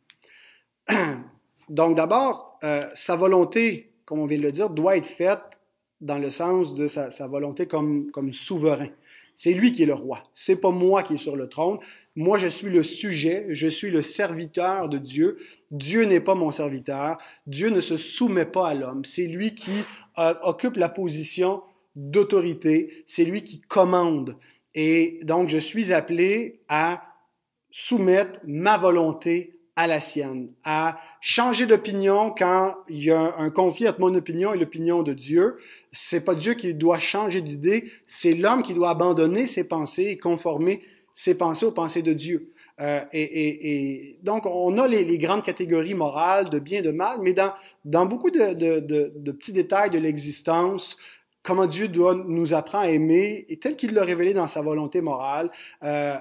Donc 1.69 1.97
d'abord, 1.97 2.46
euh, 2.63 2.83
sa 2.95 3.15
volonté, 3.15 3.91
comme 4.05 4.19
on 4.19 4.25
vient 4.25 4.37
de 4.37 4.43
le 4.43 4.51
dire, 4.51 4.69
doit 4.69 4.97
être 4.97 5.07
faite 5.07 5.59
dans 6.01 6.17
le 6.17 6.29
sens 6.29 6.75
de 6.75 6.87
sa, 6.87 7.27
volonté 7.27 7.65
comme, 7.65 8.11
comme 8.11 8.31
souverain. 8.33 8.89
C'est 9.35 9.53
lui 9.53 9.71
qui 9.71 9.83
est 9.83 9.87
le 9.87 9.93
roi. 9.93 10.23
C'est 10.33 10.59
pas 10.59 10.71
moi 10.71 11.03
qui 11.03 11.13
est 11.13 11.17
sur 11.17 11.35
le 11.35 11.47
trône. 11.47 11.77
Moi, 12.15 12.39
je 12.39 12.47
suis 12.47 12.69
le 12.69 12.83
sujet, 12.83 13.45
je 13.49 13.67
suis 13.67 13.91
le 13.91 14.01
serviteur 14.01 14.89
de 14.89 14.97
Dieu. 14.97 15.37
Dieu 15.69 16.05
n'est 16.05 16.19
pas 16.19 16.33
mon 16.33 16.49
serviteur. 16.49 17.17
Dieu 17.45 17.69
ne 17.69 17.81
se 17.81 17.97
soumet 17.97 18.45
pas 18.45 18.69
à 18.69 18.73
l'homme. 18.73 19.05
C'est 19.05 19.27
lui 19.27 19.53
qui 19.53 19.83
euh, 20.17 20.33
occupe 20.41 20.77
la 20.77 20.89
position 20.89 21.61
d'autorité. 21.95 23.03
C'est 23.05 23.25
lui 23.25 23.43
qui 23.43 23.61
commande. 23.61 24.37
Et 24.73 25.19
donc, 25.23 25.49
je 25.49 25.59
suis 25.59 25.93
appelé 25.93 26.61
à 26.67 27.03
soumettre 27.69 28.39
ma 28.45 28.77
volonté 28.77 29.59
à 29.75 29.85
la 29.85 29.99
sienne, 29.99 30.49
à 30.63 30.99
changer 31.27 31.65
d'opinion 31.65 32.33
quand 32.35 32.77
il 32.87 33.03
y 33.03 33.11
a 33.11 33.35
un 33.37 33.49
conflit 33.49 33.85
entre 33.89 33.99
mon 33.99 34.15
opinion 34.15 34.53
et 34.53 34.57
l'opinion 34.57 35.03
de 35.03 35.11
Dieu. 35.11 35.57
C'est 35.91 36.23
pas 36.23 36.35
Dieu 36.35 36.53
qui 36.53 36.73
doit 36.73 36.99
changer 36.99 37.41
d'idée, 37.41 37.91
c'est 38.05 38.33
l'homme 38.33 38.63
qui 38.63 38.73
doit 38.73 38.91
abandonner 38.91 39.45
ses 39.45 39.67
pensées 39.67 40.05
et 40.05 40.17
conformer 40.17 40.83
ses 41.13 41.37
pensées 41.37 41.65
aux 41.65 41.73
pensées 41.73 42.01
de 42.01 42.13
Dieu. 42.13 42.53
Euh, 42.79 43.01
et, 43.11 43.23
et, 43.23 43.71
et, 43.71 44.19
donc, 44.23 44.45
on 44.45 44.77
a 44.77 44.87
les, 44.87 45.03
les, 45.03 45.17
grandes 45.17 45.43
catégories 45.43 45.95
morales 45.95 46.49
de 46.49 46.59
bien, 46.59 46.81
de 46.81 46.91
mal, 46.91 47.17
mais 47.21 47.33
dans, 47.33 47.51
dans 47.83 48.05
beaucoup 48.05 48.31
de, 48.31 48.53
de, 48.53 48.79
de, 48.79 49.11
de 49.13 49.31
petits 49.33 49.51
détails 49.51 49.89
de 49.89 49.97
l'existence, 49.97 50.97
comment 51.43 51.65
Dieu 51.65 51.89
doit 51.89 52.15
nous 52.15 52.53
apprendre 52.53 52.85
à 52.85 52.91
aimer, 52.91 53.45
et 53.49 53.57
tel 53.57 53.75
qu'il 53.75 53.93
l'a 53.93 54.05
révélé 54.05 54.33
dans 54.33 54.47
sa 54.47 54.61
volonté 54.61 55.01
morale, 55.01 55.51
euh, 55.83 56.15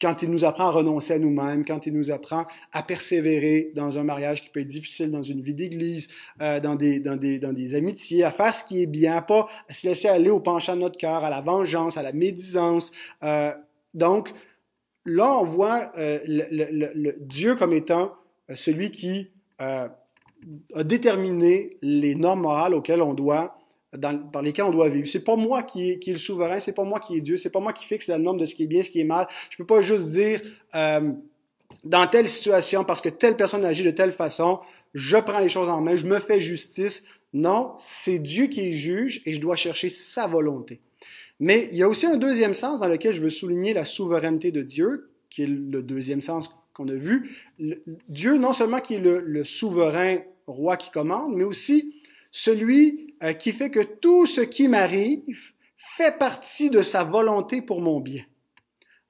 quand 0.00 0.22
il 0.22 0.30
nous 0.30 0.44
apprend 0.44 0.66
à 0.66 0.70
renoncer 0.70 1.14
à 1.14 1.18
nous-mêmes, 1.18 1.64
quand 1.64 1.86
il 1.86 1.92
nous 1.92 2.10
apprend 2.10 2.46
à 2.72 2.82
persévérer 2.82 3.72
dans 3.74 3.98
un 3.98 4.04
mariage 4.04 4.42
qui 4.42 4.48
peut 4.48 4.60
être 4.60 4.66
difficile, 4.66 5.10
dans 5.10 5.22
une 5.22 5.42
vie 5.42 5.54
d'église, 5.54 6.08
euh, 6.40 6.58
dans, 6.60 6.74
des, 6.74 7.00
dans, 7.00 7.16
des, 7.16 7.38
dans 7.38 7.52
des 7.52 7.74
amitiés, 7.74 8.24
à 8.24 8.30
faire 8.30 8.54
ce 8.54 8.64
qui 8.64 8.82
est 8.82 8.86
bien, 8.86 9.20
pas 9.22 9.46
à 9.68 9.74
se 9.74 9.86
laisser 9.86 10.08
aller 10.08 10.30
au 10.30 10.40
penchant 10.40 10.74
de 10.74 10.80
notre 10.80 10.98
cœur, 10.98 11.24
à 11.24 11.30
la 11.30 11.40
vengeance, 11.40 11.96
à 11.96 12.02
la 12.02 12.12
médisance. 12.12 12.92
Euh, 13.22 13.52
donc, 13.94 14.32
là, 15.04 15.38
on 15.38 15.44
voit 15.44 15.92
euh, 15.98 16.20
le, 16.26 17.16
Dieu 17.20 17.54
comme 17.56 17.72
étant 17.72 18.12
euh, 18.50 18.54
celui 18.54 18.90
qui 18.90 19.30
euh, 19.60 19.88
a 20.74 20.84
déterminé 20.84 21.76
les 21.82 22.14
normes 22.14 22.42
morales 22.42 22.74
auxquelles 22.74 23.02
on 23.02 23.14
doit, 23.14 23.58
dans, 23.96 24.18
par 24.18 24.42
lesquelles 24.42 24.64
on 24.64 24.70
doit 24.70 24.88
vivre. 24.88 25.08
C'est 25.08 25.24
pas 25.24 25.36
moi 25.36 25.62
qui 25.62 25.90
est, 25.90 25.98
qui 25.98 26.10
est 26.10 26.14
le 26.14 26.18
souverain, 26.18 26.60
c'est 26.60 26.74
pas 26.74 26.84
moi 26.84 27.00
qui 27.00 27.16
est 27.16 27.20
Dieu, 27.20 27.36
c'est 27.36 27.50
pas 27.50 27.60
moi 27.60 27.72
qui 27.72 27.86
fixe 27.86 28.08
la 28.08 28.18
norme 28.18 28.38
de 28.38 28.44
ce 28.44 28.54
qui 28.54 28.64
est 28.64 28.66
bien, 28.66 28.82
ce 28.82 28.90
qui 28.90 29.00
est 29.00 29.04
mal. 29.04 29.26
Je 29.50 29.56
peux 29.56 29.66
pas 29.66 29.80
juste 29.80 30.08
dire 30.08 30.40
dans 31.84 32.06
telle 32.06 32.28
situation, 32.28 32.84
parce 32.84 33.00
que 33.00 33.08
telle 33.08 33.36
personne 33.36 33.64
agit 33.64 33.84
de 33.84 33.90
telle 33.90 34.12
façon, 34.12 34.60
je 34.94 35.16
prends 35.16 35.38
les 35.38 35.48
choses 35.48 35.68
en 35.68 35.80
main, 35.80 35.96
je 35.96 36.06
me 36.06 36.18
fais 36.18 36.40
justice. 36.40 37.04
Non, 37.32 37.74
c'est 37.78 38.18
Dieu 38.18 38.46
qui 38.46 38.74
juge 38.74 39.22
et 39.24 39.32
je 39.32 39.40
dois 39.40 39.56
chercher 39.56 39.88
sa 39.88 40.26
volonté. 40.26 40.80
Mais 41.38 41.68
il 41.72 41.78
y 41.78 41.82
a 41.82 41.88
aussi 41.88 42.06
un 42.06 42.16
deuxième 42.16 42.54
sens 42.54 42.80
dans 42.80 42.88
lequel 42.88 43.14
je 43.14 43.22
veux 43.22 43.30
souligner 43.30 43.72
la 43.72 43.84
souveraineté 43.84 44.50
de 44.52 44.62
Dieu, 44.62 45.10
qui 45.30 45.42
est 45.42 45.46
le 45.46 45.82
deuxième 45.82 46.20
sens 46.20 46.50
qu'on 46.74 46.88
a 46.88 46.94
vu. 46.94 47.36
Dieu, 48.08 48.36
non 48.36 48.52
seulement 48.52 48.80
qui 48.80 48.94
est 48.94 48.98
le, 48.98 49.44
souverain 49.44 50.18
roi 50.46 50.76
qui 50.76 50.90
commande, 50.90 51.34
mais 51.34 51.44
aussi 51.44 51.94
celui 52.32 53.09
euh, 53.22 53.34
qui 53.34 53.52
fait 53.52 53.70
que 53.70 53.80
tout 53.80 54.24
ce 54.24 54.40
qui 54.40 54.66
m'arrive 54.66 55.52
fait 55.76 56.18
partie 56.18 56.70
de 56.70 56.80
sa 56.80 57.04
volonté 57.04 57.60
pour 57.60 57.82
mon 57.82 58.00
bien. 58.00 58.24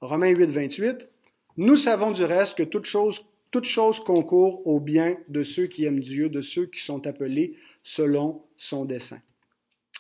Romains 0.01 0.31
8, 0.31 0.47
28. 0.47 1.09
Nous 1.57 1.77
savons 1.77 2.11
du 2.11 2.25
reste 2.25 2.57
que 2.57 2.63
toute 2.65 2.87
chose, 2.87 3.25
toute 3.51 3.67
chose 3.67 4.01
concourt 4.01 4.67
au 4.67 4.81
bien 4.81 5.17
de 5.29 5.43
ceux 5.45 5.67
qui 5.67 5.85
aiment 5.85 6.01
Dieu, 6.01 6.29
de 6.29 6.41
ceux 6.41 6.67
qui 6.67 6.81
sont 6.81 7.07
appelés 7.07 7.57
selon 7.85 8.43
son 8.57 8.85
dessein. 8.85 9.21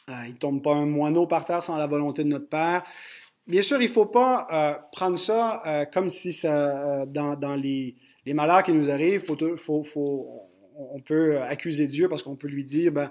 Euh, 0.08 0.22
il 0.26 0.32
ne 0.32 0.38
tombe 0.38 0.62
pas 0.62 0.74
un 0.74 0.86
moineau 0.86 1.26
par 1.26 1.44
terre 1.44 1.62
sans 1.62 1.76
la 1.76 1.86
volonté 1.86 2.24
de 2.24 2.28
notre 2.28 2.48
Père. 2.48 2.82
Bien 3.46 3.62
sûr, 3.62 3.80
il 3.80 3.88
ne 3.88 3.92
faut 3.92 4.06
pas 4.06 4.48
euh, 4.52 4.74
prendre 4.92 5.18
ça 5.18 5.62
comme 5.92 6.10
si 6.10 6.32
ça, 6.32 7.06
dans, 7.06 7.54
les, 7.54 7.96
malheurs 8.26 8.64
qui 8.64 8.72
nous 8.72 8.90
arrivent, 8.90 9.24
faut, 9.24 9.82
faut, 9.82 10.49
on 10.76 11.00
peut 11.00 11.40
accuser 11.40 11.86
Dieu 11.86 12.08
parce 12.08 12.22
qu'on 12.22 12.36
peut 12.36 12.48
lui 12.48 12.64
dire, 12.64 12.92
ben, 12.92 13.10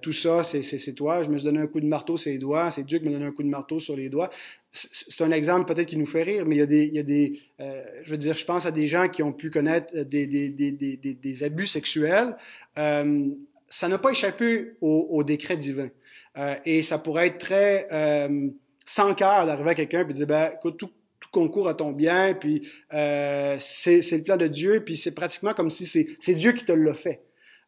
tout 0.00 0.12
ça, 0.12 0.42
c'est 0.44 0.92
toi, 0.94 1.22
je 1.22 1.28
me 1.28 1.36
suis 1.36 1.44
donné 1.44 1.60
un 1.60 1.66
coup 1.66 1.80
de 1.80 1.86
marteau 1.86 2.16
sur 2.16 2.30
les 2.30 2.38
doigts, 2.38 2.70
c'est 2.70 2.84
Dieu 2.84 2.98
qui 2.98 3.04
m'a 3.04 3.12
donné 3.12 3.26
un 3.26 3.32
coup 3.32 3.42
de 3.42 3.48
marteau 3.48 3.80
sur 3.80 3.96
les 3.96 4.08
doigts. 4.08 4.30
C'est 4.72 5.24
un 5.24 5.32
exemple 5.32 5.72
peut-être 5.72 5.88
qui 5.88 5.96
nous 5.96 6.06
fait 6.06 6.22
rire, 6.22 6.46
mais 6.46 6.56
il 6.56 6.58
y 6.58 6.62
a 6.62 6.66
des, 6.66 6.84
il 6.84 6.94
y 6.94 6.98
a 6.98 7.02
des 7.02 7.40
je 7.58 8.10
veux 8.10 8.18
dire, 8.18 8.36
je 8.36 8.44
pense 8.44 8.66
à 8.66 8.70
des 8.70 8.86
gens 8.86 9.08
qui 9.08 9.22
ont 9.22 9.32
pu 9.32 9.50
connaître 9.50 9.94
des, 10.02 10.26
des, 10.26 10.48
des, 10.48 10.72
des, 10.72 11.44
abus 11.44 11.66
sexuels. 11.66 12.36
ça 12.74 13.88
n'a 13.88 13.98
pas 13.98 14.10
échappé 14.10 14.72
au, 14.80 15.22
décret 15.24 15.56
divin. 15.56 15.90
Euh, 16.38 16.56
et 16.64 16.82
ça 16.82 16.98
pourrait 16.98 17.28
être 17.28 17.38
très 17.38 17.88
euh, 17.92 18.48
sans 18.84 19.14
cœur 19.14 19.46
d'arriver 19.46 19.70
à 19.70 19.74
quelqu'un 19.74 20.00
et 20.00 20.04
de 20.04 20.12
dire, 20.12 20.26
ben, 20.26 20.52
écoute, 20.54 20.78
tout, 20.78 20.90
tout 21.22 21.30
concourt 21.30 21.68
à 21.68 21.74
ton 21.74 21.92
bien, 21.92 22.34
puis 22.34 22.68
euh, 22.92 23.56
c'est 23.60 24.02
le 24.10 24.24
plan 24.24 24.36
de 24.36 24.48
Dieu, 24.48 24.82
puis 24.84 24.96
c'est 24.96 25.14
pratiquement 25.14 25.54
comme 25.54 25.70
si 25.70 25.86
c'est 25.86 26.34
Dieu 26.34 26.50
qui 26.52 26.64
te 26.64 26.72
l'a 26.72 26.94
fait. 26.94 27.22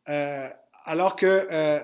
Euh, 0.08 0.48
alors 0.84 1.14
que 1.14 1.46
euh, 1.50 1.78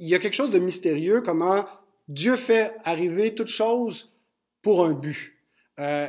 il 0.00 0.08
y 0.08 0.16
a 0.16 0.18
quelque 0.18 0.34
chose 0.34 0.50
de 0.50 0.58
mystérieux, 0.58 1.20
comment 1.20 1.66
Dieu 2.08 2.34
fait 2.34 2.72
arriver 2.84 3.32
toute 3.34 3.46
chose 3.48 4.12
pour 4.60 4.84
un 4.84 4.92
but. 4.92 5.30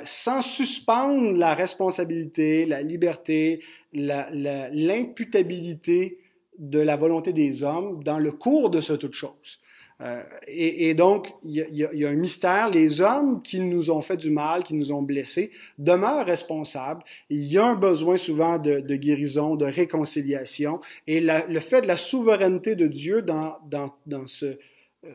Sans 0.04 0.42
suspendre 0.42 1.32
la 1.32 1.56
responsabilité, 1.56 2.66
la 2.66 2.82
liberté, 2.84 3.64
l'imputabilité 3.94 6.20
de 6.60 6.80
la 6.80 6.96
volonté 6.96 7.34
des 7.34 7.64
hommes 7.64 8.04
dans 8.04 8.20
le 8.20 8.32
cours 8.32 8.70
de 8.70 8.80
ce 8.82 8.94
toute 8.94 9.14
chose. 9.14 9.60
Euh, 10.02 10.22
et, 10.48 10.94
donc, 10.94 11.34
il 11.44 11.56
y, 11.72 12.06
a 12.06 12.10
un 12.10 12.16
mystère. 12.16 12.70
Les 12.70 13.02
hommes 13.02 13.42
qui 13.42 13.60
nous 13.60 13.90
ont 13.90 14.02
fait 14.02 14.18
du 14.18 14.30
mal, 14.30 14.64
qui 14.64 14.74
nous 14.74 14.92
ont 14.92 15.02
blessés, 15.02 15.52
demeurent 15.78 16.26
responsables. 16.26 17.04
Il 17.30 17.46
y 17.46 17.58
a 17.58 17.66
un 17.66 17.76
besoin 17.76 18.18
souvent 18.18 18.58
de, 18.58 18.80
guérison, 18.96 19.56
de 19.56 19.66
réconciliation. 19.66 20.82
Et 21.08 21.22
le 21.22 21.60
fait 21.60 21.82
de 21.82 21.88
la 21.88 21.98
souveraineté 21.98 22.76
de 22.76 22.88
Dieu 22.88 23.22
dans, 23.22 23.58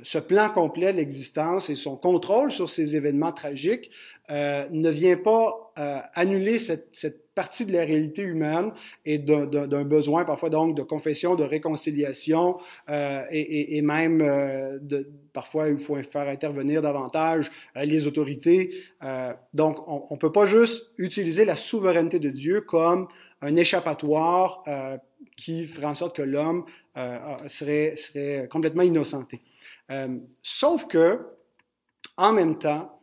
ce 0.03 0.19
plan 0.19 0.49
complet 0.49 0.93
de 0.93 0.99
l'existence 0.99 1.69
et 1.69 1.75
son 1.75 1.97
contrôle 1.97 2.51
sur 2.51 2.71
ces 2.71 2.97
événements 2.97 3.33
tragiques 3.33 3.91
euh, 4.31 4.67
ne 4.71 4.91
vient 4.91 5.17
pas 5.17 5.70
euh, 5.81 5.99
annuler 6.15 6.59
cette, 6.59 6.89
cette 6.93 7.33
partie 7.35 7.65
de 7.65 7.73
la 7.73 7.87
réalité 7.87 8.21
humaine 8.21 8.73
et 9.07 9.17
d'un 9.17 9.85
besoin 9.85 10.27
parfois 10.27 10.51
donc 10.51 10.77
de 10.77 10.83
confession, 10.83 11.37
de 11.37 11.45
réconciliation 11.45 12.59
euh, 12.91 13.23
et, 13.31 13.81
même 13.81 14.21
euh, 14.21 14.79
parfois 15.33 15.71
il 15.71 15.79
faut 15.79 15.97
faire 16.03 16.29
intervenir 16.29 16.83
davantage 16.83 17.51
les 17.77 18.07
autorités. 18.07 18.83
Donc 19.55 19.79
on 19.89 20.07
ne 20.11 20.19
peut 20.19 20.33
pas 20.33 20.45
juste 20.45 20.93
utiliser 20.99 21.47
la 21.47 21.57
souveraineté 21.57 22.19
de 22.19 22.29
Dieu 22.29 22.61
comme 22.61 23.09
un 23.41 23.57
échappatoire 23.57 24.63
qui 25.39 25.67
ferait 25.67 25.87
en 25.87 25.95
sorte 25.95 26.17
que 26.17 26.23
l'homme 26.23 26.67
serait, 27.47 27.97
serait 27.97 28.49
complètement 28.51 28.83
innocenté. 28.83 29.41
sauf 30.43 30.87
que 30.89 31.21
en 32.19 32.35
même 32.35 32.59
temps, 32.59 33.01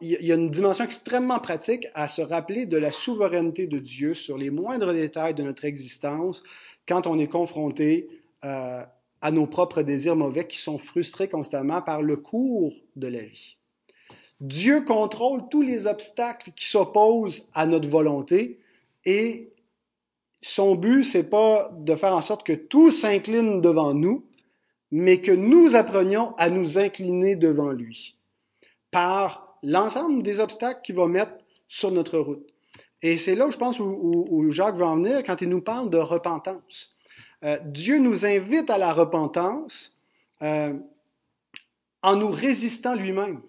il 0.00 0.24
y 0.24 0.32
a 0.32 0.36
une 0.36 0.50
dimension 0.50 0.84
extrêmement 0.84 1.40
pratique 1.40 1.88
à 1.94 2.06
se 2.06 2.22
rappeler 2.22 2.66
de 2.66 2.76
la 2.76 2.90
souveraineté 2.90 3.66
de 3.66 3.78
Dieu 3.78 4.14
sur 4.14 4.38
les 4.38 4.50
moindres 4.50 4.92
détails 4.92 5.34
de 5.34 5.42
notre 5.42 5.64
existence 5.64 6.42
quand 6.86 7.06
on 7.06 7.18
est 7.18 7.28
confronté 7.28 8.08
euh, 8.44 8.82
à 9.20 9.30
nos 9.32 9.46
propres 9.46 9.82
désirs 9.82 10.14
mauvais 10.14 10.46
qui 10.46 10.58
sont 10.58 10.78
frustrés 10.78 11.28
constamment 11.28 11.82
par 11.82 12.02
le 12.02 12.16
cours 12.16 12.72
de 12.94 13.08
la 13.08 13.22
vie. 13.22 13.56
Dieu 14.40 14.82
contrôle 14.82 15.48
tous 15.50 15.62
les 15.62 15.88
obstacles 15.88 16.52
qui 16.54 16.68
s'opposent 16.68 17.48
à 17.52 17.66
notre 17.66 17.88
volonté 17.88 18.60
et 19.04 19.52
son 20.40 20.76
but, 20.76 21.02
c'est 21.02 21.28
pas 21.28 21.72
de 21.76 21.96
faire 21.96 22.14
en 22.14 22.20
sorte 22.20 22.46
que 22.46 22.52
tout 22.52 22.92
s'incline 22.92 23.60
devant 23.60 23.92
nous, 23.92 24.24
mais 24.92 25.20
que 25.20 25.32
nous 25.32 25.74
apprenions 25.74 26.36
à 26.36 26.48
nous 26.48 26.78
incliner 26.78 27.34
devant 27.34 27.72
lui 27.72 28.18
par 28.90 29.47
l'ensemble 29.62 30.22
des 30.22 30.40
obstacles 30.40 30.80
qu'il 30.82 30.96
va 30.96 31.06
mettre 31.06 31.32
sur 31.68 31.90
notre 31.90 32.18
route. 32.18 32.46
Et 33.02 33.16
c'est 33.16 33.34
là 33.34 33.48
je 33.50 33.56
pense 33.56 33.78
où, 33.78 34.50
Jacques 34.50 34.76
va 34.76 34.86
en 34.86 34.96
venir 34.96 35.22
quand 35.24 35.40
il 35.40 35.48
nous 35.48 35.62
parle 35.62 35.90
de 35.90 35.98
repentance. 35.98 36.94
Euh, 37.44 37.58
Dieu 37.64 37.98
nous 37.98 38.26
invite 38.26 38.70
à 38.70 38.78
la 38.78 38.92
repentance 38.92 39.96
euh, 40.42 40.74
en 42.02 42.16
nous 42.16 42.30
résistant 42.30 42.94
lui-même. 42.94 43.40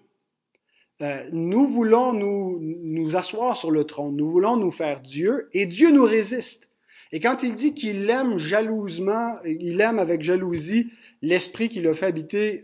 Euh, 1.02 1.28
nous 1.32 1.66
voulons 1.66 2.12
nous, 2.12 2.58
nous 2.60 3.16
asseoir 3.16 3.56
sur 3.56 3.70
le 3.70 3.84
trône, 3.84 4.16
nous 4.16 4.30
voulons 4.30 4.56
nous 4.56 4.70
faire 4.70 5.00
Dieu, 5.00 5.48
et 5.52 5.66
Dieu 5.66 5.90
nous 5.90 6.04
résiste. 6.04 6.68
Et 7.10 7.18
quand 7.20 7.42
il 7.42 7.54
dit 7.54 7.74
qu'il 7.74 8.08
aime 8.08 8.38
jalousement, 8.38 9.36
il 9.44 9.80
aime 9.80 9.98
avec 9.98 10.22
jalousie 10.22 10.92
l'esprit 11.22 11.68
qu'il 11.68 11.88
a 11.88 11.94
fait 11.94 12.06
habiter 12.06 12.62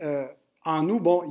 en 0.67 0.83
nous, 0.83 1.01
bon, 1.01 1.23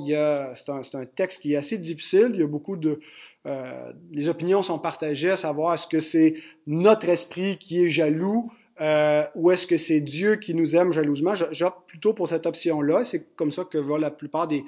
c'est 0.54 0.94
un, 0.94 1.04
texte 1.04 1.42
qui 1.42 1.52
est 1.52 1.56
assez 1.56 1.78
difficile. 1.78 2.30
Il 2.34 2.40
y 2.40 2.42
a 2.42 2.46
beaucoup 2.46 2.76
de, 2.76 3.00
euh, 3.46 3.92
les 4.10 4.28
opinions 4.28 4.62
sont 4.62 4.78
partagées 4.78 5.30
à 5.30 5.36
savoir 5.36 5.74
est-ce 5.74 5.86
que 5.86 6.00
c'est 6.00 6.34
notre 6.66 7.08
esprit 7.08 7.58
qui 7.58 7.84
est 7.84 7.88
jaloux 7.88 8.50
euh, 8.80 9.24
ou 9.34 9.50
est-ce 9.50 9.66
que 9.66 9.76
c'est 9.76 10.00
Dieu 10.00 10.36
qui 10.36 10.54
nous 10.54 10.74
aime 10.74 10.92
jalousement. 10.92 11.34
J'opte 11.50 11.86
plutôt 11.86 12.12
pour 12.12 12.28
cette 12.28 12.46
option-là. 12.46 13.04
C'est 13.04 13.34
comme 13.36 13.52
ça 13.52 13.64
que 13.64 13.78
voient 13.78 13.98
la 13.98 14.10
plupart 14.10 14.48
des, 14.48 14.64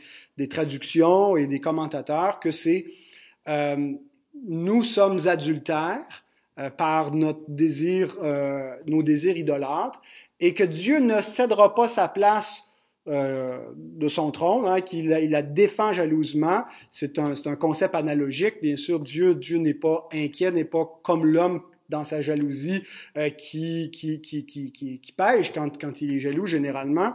traductions 0.48 1.36
et 1.36 1.46
des 1.46 1.60
commentateurs 1.60 2.38
que 2.38 2.50
c'est 2.50 2.86
euh, 3.48 3.92
nous 4.46 4.82
sommes 4.82 5.26
adultères 5.26 6.24
par 6.76 7.14
notre 7.14 7.40
désir, 7.48 8.16
nos 8.86 9.02
désirs 9.02 9.36
idolâtres 9.36 10.00
et 10.40 10.54
que 10.54 10.64
Dieu 10.64 10.98
ne 10.98 11.20
cédera 11.20 11.74
pas 11.74 11.88
sa 11.88 12.08
place 12.08 12.67
euh, 13.08 13.58
de 13.74 14.06
son 14.06 14.30
trône, 14.30 14.68
hein, 14.68 14.82
qu'il 14.82 15.10
il 15.10 15.30
la 15.30 15.42
défend 15.42 15.92
jalousement. 15.92 16.64
C'est 16.90 17.18
un, 17.18 17.32
un, 17.46 17.56
concept 17.56 17.94
analogique. 17.94 18.56
Bien 18.60 18.76
sûr, 18.76 19.00
Dieu, 19.00 19.34
Dieu 19.34 19.58
n'est 19.58 19.72
pas 19.74 20.08
inquiet, 20.12 20.50
n'est 20.50 20.64
pas 20.64 21.00
comme 21.02 21.24
l'homme 21.24 21.62
dans 21.88 22.04
sa 22.04 22.20
jalousie 22.20 22.84
euh, 23.16 23.30
qui, 23.30 23.90
qui, 23.92 24.20
qui, 24.20 24.44
qui, 24.44 24.70
qui, 24.70 25.12
pêche 25.12 25.54
quand, 25.54 25.80
quand 25.80 26.02
il 26.02 26.16
est 26.16 26.20
jaloux 26.20 26.44
généralement. 26.44 27.14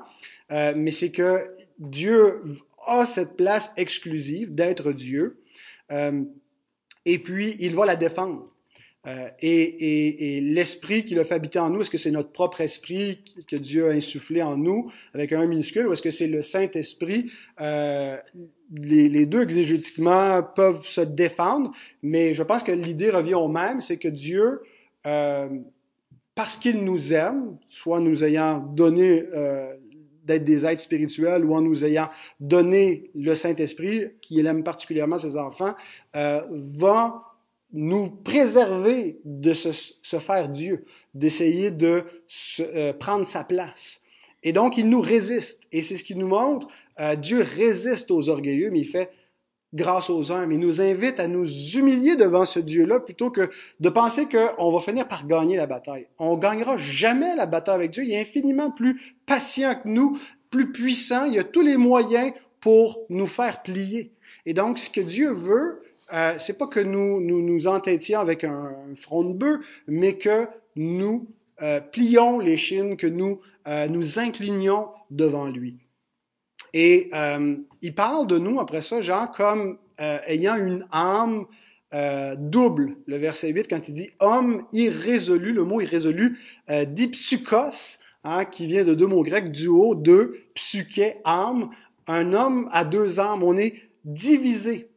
Euh, 0.51 0.73
mais 0.75 0.91
c'est 0.91 1.11
que 1.11 1.53
Dieu 1.77 2.41
a 2.87 3.05
cette 3.05 3.37
place 3.37 3.71
exclusive 3.77 4.55
d'être 4.55 4.93
Dieu. 4.93 5.39
Et 7.05 7.19
puis, 7.19 7.55
il 7.59 7.75
va 7.75 7.85
la 7.85 7.95
défendre. 7.95 8.52
Euh, 9.05 9.27
et, 9.41 10.37
et, 10.37 10.41
l'esprit 10.41 11.03
qui 11.03 11.13
l'a 11.13 11.25
fait 11.25 11.35
habiter 11.35 11.59
en 11.59 11.69
nous, 11.69 11.81
est-ce 11.81 11.89
que 11.89 11.97
c'est 11.97 12.11
notre 12.11 12.31
propre 12.31 12.61
esprit 12.61 13.19
que 13.49 13.57
Dieu 13.57 13.89
a 13.89 13.91
insufflé 13.91 14.41
en 14.41 14.55
nous 14.55 14.91
avec 15.13 15.33
un 15.33 15.45
minuscule, 15.45 15.87
ou 15.87 15.93
est-ce 15.93 16.01
que 16.01 16.11
c'est 16.11 16.27
le 16.27 16.41
Saint-Esprit? 16.41 17.29
Euh, 17.59 18.15
les, 18.71 19.25
deux 19.25 19.41
exégétiquement 19.41 20.41
peuvent 20.41 20.85
se 20.87 21.01
défendre, 21.01 21.71
mais 22.01 22.33
je 22.33 22.43
pense 22.43 22.63
que 22.63 22.71
l'idée 22.71 23.09
revient 23.09 23.33
au 23.33 23.49
même, 23.49 23.81
c'est 23.81 23.97
que 23.97 24.07
Dieu, 24.07 24.61
euh, 25.05 25.49
parce 26.33 26.55
qu'il 26.55 26.85
nous 26.85 27.13
aime, 27.13 27.57
soit 27.69 27.99
nous 27.99 28.23
ayant 28.23 28.59
donné 28.59 29.25
euh, 29.33 29.73
d'être 30.23 30.45
des 30.45 30.65
êtres 30.65 30.81
spirituels 30.81 31.43
ou 31.43 31.53
en 31.53 31.61
nous 31.61 31.83
ayant 31.83 32.09
donné 32.39 33.11
le 33.15 33.35
Saint-Esprit, 33.35 34.11
qui 34.21 34.39
aime 34.39 34.63
particulièrement 34.63 35.17
ses 35.17 35.35
enfants, 35.35 35.75
va 36.13 37.32
nous 37.73 38.09
préserver 38.09 39.19
de 39.25 39.53
se, 39.53 39.69
se 39.71 40.19
faire 40.19 40.47
Dieu, 40.47 40.85
d'essayer 41.13 41.71
de 41.71 42.05
se, 42.27 42.61
euh, 42.61 42.93
prendre 42.93 43.25
sa 43.25 43.43
place. 43.43 44.01
Et 44.43 44.53
donc, 44.53 44.77
il 44.77 44.89
nous 44.89 45.01
résiste. 45.01 45.63
Et 45.71 45.81
c'est 45.81 45.97
ce 45.97 46.03
qui 46.03 46.15
nous 46.15 46.27
montre, 46.27 46.67
euh, 46.99 47.15
Dieu 47.15 47.41
résiste 47.41 48.11
aux 48.11 48.29
orgueilleux, 48.29 48.69
mais 48.69 48.81
il 48.81 48.87
fait 48.87 49.09
grâce 49.73 50.09
aux 50.09 50.31
humbles. 50.31 50.53
Il 50.53 50.59
nous 50.59 50.81
invite 50.81 51.19
à 51.19 51.27
nous 51.27 51.47
humilier 51.75 52.15
devant 52.15 52.45
ce 52.45 52.59
Dieu-là 52.59 52.99
plutôt 52.99 53.31
que 53.31 53.49
de 53.79 53.89
penser 53.89 54.27
qu'on 54.27 54.69
va 54.69 54.79
finir 54.79 55.07
par 55.07 55.25
gagner 55.25 55.57
la 55.57 55.65
bataille. 55.65 56.07
On 56.19 56.37
gagnera 56.37 56.77
jamais 56.77 57.35
la 57.35 57.47
bataille 57.47 57.75
avec 57.75 57.91
Dieu. 57.91 58.03
Il 58.03 58.11
est 58.11 58.21
infiniment 58.21 58.69
plus 58.69 59.15
patient 59.25 59.75
que 59.75 59.87
nous, 59.87 60.19
plus 60.51 60.71
puissant. 60.71 61.25
Il 61.25 61.39
a 61.39 61.43
tous 61.43 61.61
les 61.61 61.77
moyens 61.77 62.33
pour 62.59 62.99
nous 63.09 63.27
faire 63.27 63.63
plier. 63.63 64.11
Et 64.45 64.53
donc, 64.53 64.77
ce 64.77 64.89
que 64.89 65.01
Dieu 65.01 65.31
veut, 65.31 65.81
euh, 66.11 66.35
c'est 66.39 66.57
pas 66.57 66.67
que 66.67 66.79
nous 66.79 67.21
nous, 67.21 67.67
entêtions 67.67 68.19
avec 68.19 68.43
un, 68.43 68.75
front 68.95 69.23
de 69.23 69.33
bœuf, 69.33 69.59
mais 69.87 70.17
que 70.17 70.47
nous 70.75 71.27
euh, 71.61 71.79
plions 71.79 72.39
les 72.39 72.57
chines, 72.57 72.97
que 72.97 73.07
nous 73.07 73.41
euh, 73.67 73.87
nous 73.87 74.19
inclinions 74.19 74.87
devant 75.09 75.47
lui. 75.47 75.77
Et 76.75 77.11
il 77.83 77.93
parle 77.93 78.25
de 78.25 78.39
nous, 78.39 78.59
après 78.59 78.81
ça, 78.81 78.99
Jean, 79.03 79.27
comme 79.27 79.77
ayant 79.99 80.55
une 80.55 80.87
âme 80.91 81.45
double. 82.39 82.97
Le 83.05 83.17
verset 83.17 83.49
8, 83.49 83.67
quand 83.69 83.87
il 83.89 83.93
dit 83.93 84.09
homme 84.19 84.65
irrésolu, 84.71 85.53
le 85.53 85.65
mot 85.65 85.81
irrésolu, 85.81 86.39
dipsukos, 86.87 87.99
hein, 88.23 88.45
qui 88.45 88.65
vient 88.65 88.83
de 88.83 88.95
deux 88.95 89.05
mots 89.05 89.21
grecs, 89.21 89.51
duo, 89.51 89.93
deux, 89.93 90.39
psyché, 90.55 91.17
âme. 91.25 91.69
Un 92.07 92.33
homme 92.33 92.67
a 92.71 92.85
deux 92.85 93.19
âmes. 93.19 93.43
On 93.43 93.55
est 93.55 93.75
divisé 94.03 94.89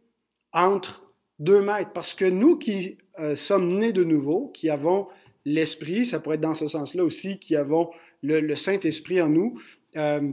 entre 0.56 1.12
deux 1.38 1.60
maîtres. 1.60 1.92
Parce 1.92 2.14
que 2.14 2.24
nous 2.24 2.56
qui 2.56 2.98
euh, 3.20 3.36
sommes 3.36 3.78
nés 3.78 3.92
de 3.92 4.02
nouveau, 4.02 4.48
qui 4.48 4.70
avons 4.70 5.06
l'Esprit, 5.44 6.04
ça 6.04 6.18
pourrait 6.18 6.36
être 6.36 6.40
dans 6.40 6.54
ce 6.54 6.66
sens-là 6.66 7.04
aussi, 7.04 7.38
qui 7.38 7.54
avons 7.54 7.90
le, 8.22 8.56
Saint-Esprit 8.56 9.20
en 9.20 9.28
nous, 9.28 9.60
euh, 9.96 10.32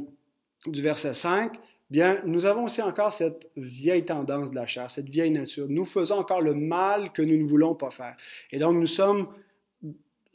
du 0.66 0.82
verset 0.82 1.14
5, 1.14 1.54
bien, 1.92 2.22
nous 2.26 2.46
avons 2.46 2.64
aussi 2.64 2.82
encore 2.82 3.14
cette 3.14 3.52
vieille 3.56 4.06
tendance 4.06 4.50
de 4.50 4.56
la 4.56 4.66
chair, 4.66 4.90
cette 4.90 5.10
vieille 5.10 5.30
nature. 5.30 5.68
Nous 5.70 5.86
faisons 5.86 6.18
encore 6.18 6.42
le 6.42 6.56
mal 6.56 7.12
que 7.12 7.22
nous 7.22 7.38
ne 7.38 7.48
voulons 7.48 7.76
pas 7.76 7.92
faire. 7.92 8.16
Et 8.52 8.58
donc, 8.58 8.78
nous 8.78 8.88
sommes 8.88 9.28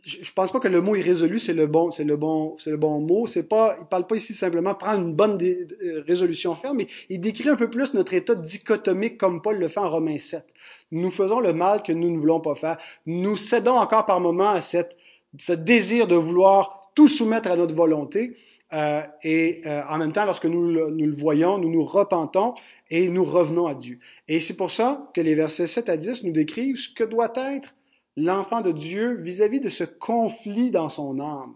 je 0.09 0.33
pense 0.33 0.51
pas 0.53 0.61
que 0.61 0.68
le 0.68 0.81
mot 0.81 0.97
irrésolu 0.97 1.38
c'est 1.38 1.53
le 1.53 1.66
bon 1.66 1.90
c'est 1.90 2.05
le 2.05 2.16
bon 2.16 2.57
c'est 2.59 2.71
le 2.71 2.77
bon 2.77 3.01
mot. 3.01 3.27
C'est 3.27 3.49
pas 3.49 3.77
il 3.81 3.87
parle 3.87 4.07
pas 4.07 4.16
ici 4.16 4.35
simplement 4.35 4.75
prendre 4.75 5.07
une 5.07 5.14
bonne 5.14 5.38
euh, 5.42 6.03
résolution 6.07 6.55
ferme 6.55 6.79
mais 6.79 6.87
il 7.09 7.21
décrit 7.21 7.49
un 7.49 7.57
peu 7.57 7.68
plus 7.68 7.92
notre 7.94 8.14
état 8.14 8.35
dichotomique 8.35 9.18
comme 9.18 9.42
Paul 9.42 9.59
le 9.59 9.68
fait 9.68 9.81
en 9.81 9.90
Romains 9.90 10.18
7 10.18 10.44
nous 10.90 11.11
faisons 11.11 11.40
le 11.40 11.53
mal 11.53 11.83
que 11.83 11.92
nous 11.92 12.11
ne 12.11 12.18
voulons 12.18 12.40
pas 12.40 12.55
faire. 12.55 12.79
Nous 13.07 13.37
cédons 13.37 13.77
encore 13.77 14.07
par 14.07 14.21
moments 14.21 14.51
à 14.51 14.61
cette 14.61 14.97
ce 15.37 15.53
désir 15.53 16.07
de 16.07 16.14
vouloir 16.14 16.90
tout 16.94 17.09
soumettre 17.09 17.51
à 17.51 17.57
notre 17.57 17.75
volonté 17.75 18.37
euh, 18.73 19.03
et 19.23 19.61
euh, 19.66 19.83
en 19.88 19.99
même 19.99 20.12
temps 20.12 20.25
lorsque 20.25 20.47
nous 20.47 20.62
le, 20.62 20.90
nous 20.90 21.07
le 21.07 21.16
voyons 21.16 21.59
nous 21.59 21.71
nous 21.71 21.85
repentons 21.85 22.55
et 22.90 23.09
nous 23.09 23.25
revenons 23.25 23.66
à 23.66 23.75
Dieu. 23.75 23.99
Et 24.29 24.40
c'est 24.40 24.57
pour 24.57 24.71
ça 24.71 25.11
que 25.14 25.21
les 25.21 25.35
versets 25.35 25.66
7 25.66 25.88
à 25.90 25.97
10 25.97 26.25
nous 26.25 26.33
décrivent 26.33 26.77
ce 26.77 26.88
que 26.88 27.05
doit 27.05 27.33
être 27.37 27.75
l'enfant 28.18 28.62
de 28.62 28.72
Dieu 28.72 29.16
vis-à-vis 29.20 29.61
de 29.61 29.68
ce 29.68 29.85
conflit 29.85 30.70
dans 30.70 30.88
son 30.88 31.20
âme, 31.20 31.54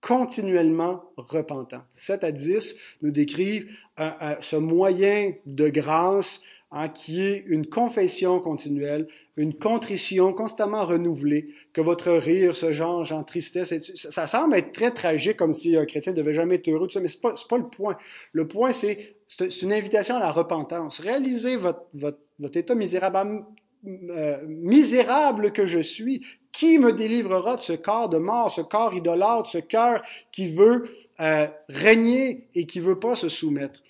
continuellement 0.00 1.04
repentant. 1.16 1.82
7 1.90 2.24
à 2.24 2.32
10 2.32 2.76
nous 3.02 3.12
décrivent 3.12 3.70
euh, 4.00 4.10
euh, 4.20 4.34
ce 4.40 4.56
moyen 4.56 5.32
de 5.46 5.68
grâce 5.68 6.42
hein, 6.72 6.88
qui 6.88 7.22
est 7.22 7.44
une 7.46 7.66
confession 7.66 8.40
continuelle, 8.40 9.06
une 9.36 9.54
contrition 9.54 10.32
constamment 10.32 10.84
renouvelée, 10.84 11.50
que 11.72 11.80
votre 11.80 12.10
rire 12.10 12.56
se 12.56 12.72
change 12.72 13.12
en 13.12 13.22
tristesse. 13.22 13.72
ça 13.94 14.26
semble 14.26 14.56
être 14.56 14.72
très 14.72 14.90
tragique, 14.90 15.36
comme 15.36 15.52
si 15.52 15.76
un 15.76 15.86
chrétien 15.86 16.12
ne 16.12 16.16
devait 16.16 16.32
jamais 16.32 16.56
être 16.56 16.68
heureux, 16.68 16.88
tout 16.88 16.94
ça, 16.94 17.00
mais 17.00 17.06
ce 17.06 17.16
n'est 17.18 17.22
pas, 17.22 17.34
pas, 17.48 17.58
le 17.58 17.68
point. 17.68 17.96
Le 18.32 18.48
point, 18.48 18.72
c'est 18.72 19.16
c'est 19.26 19.62
une 19.62 19.72
invitation 19.72 20.16
à 20.16 20.20
la 20.20 20.30
repentance. 20.30 21.00
Réalisez 21.00 21.56
votre, 21.56 21.86
votre, 21.94 22.18
votre 22.38 22.56
état 22.56 22.74
misérable, 22.74 23.44
euh, 23.86 24.38
misérable 24.46 25.52
que 25.52 25.66
je 25.66 25.78
suis, 25.78 26.24
qui 26.52 26.78
me 26.78 26.92
délivrera 26.92 27.56
de 27.56 27.60
ce 27.60 27.74
corps 27.74 28.08
de 28.08 28.18
mort, 28.18 28.50
ce 28.50 28.62
corps 28.62 28.94
idolâtre, 28.94 29.50
ce 29.50 29.58
cœur 29.58 30.02
qui 30.32 30.48
veut 30.48 30.88
euh, 31.20 31.46
régner 31.68 32.48
et 32.54 32.64
qui 32.66 32.80
veut 32.80 32.98
pas 32.98 33.14
se 33.14 33.28
soumettre? 33.28 33.82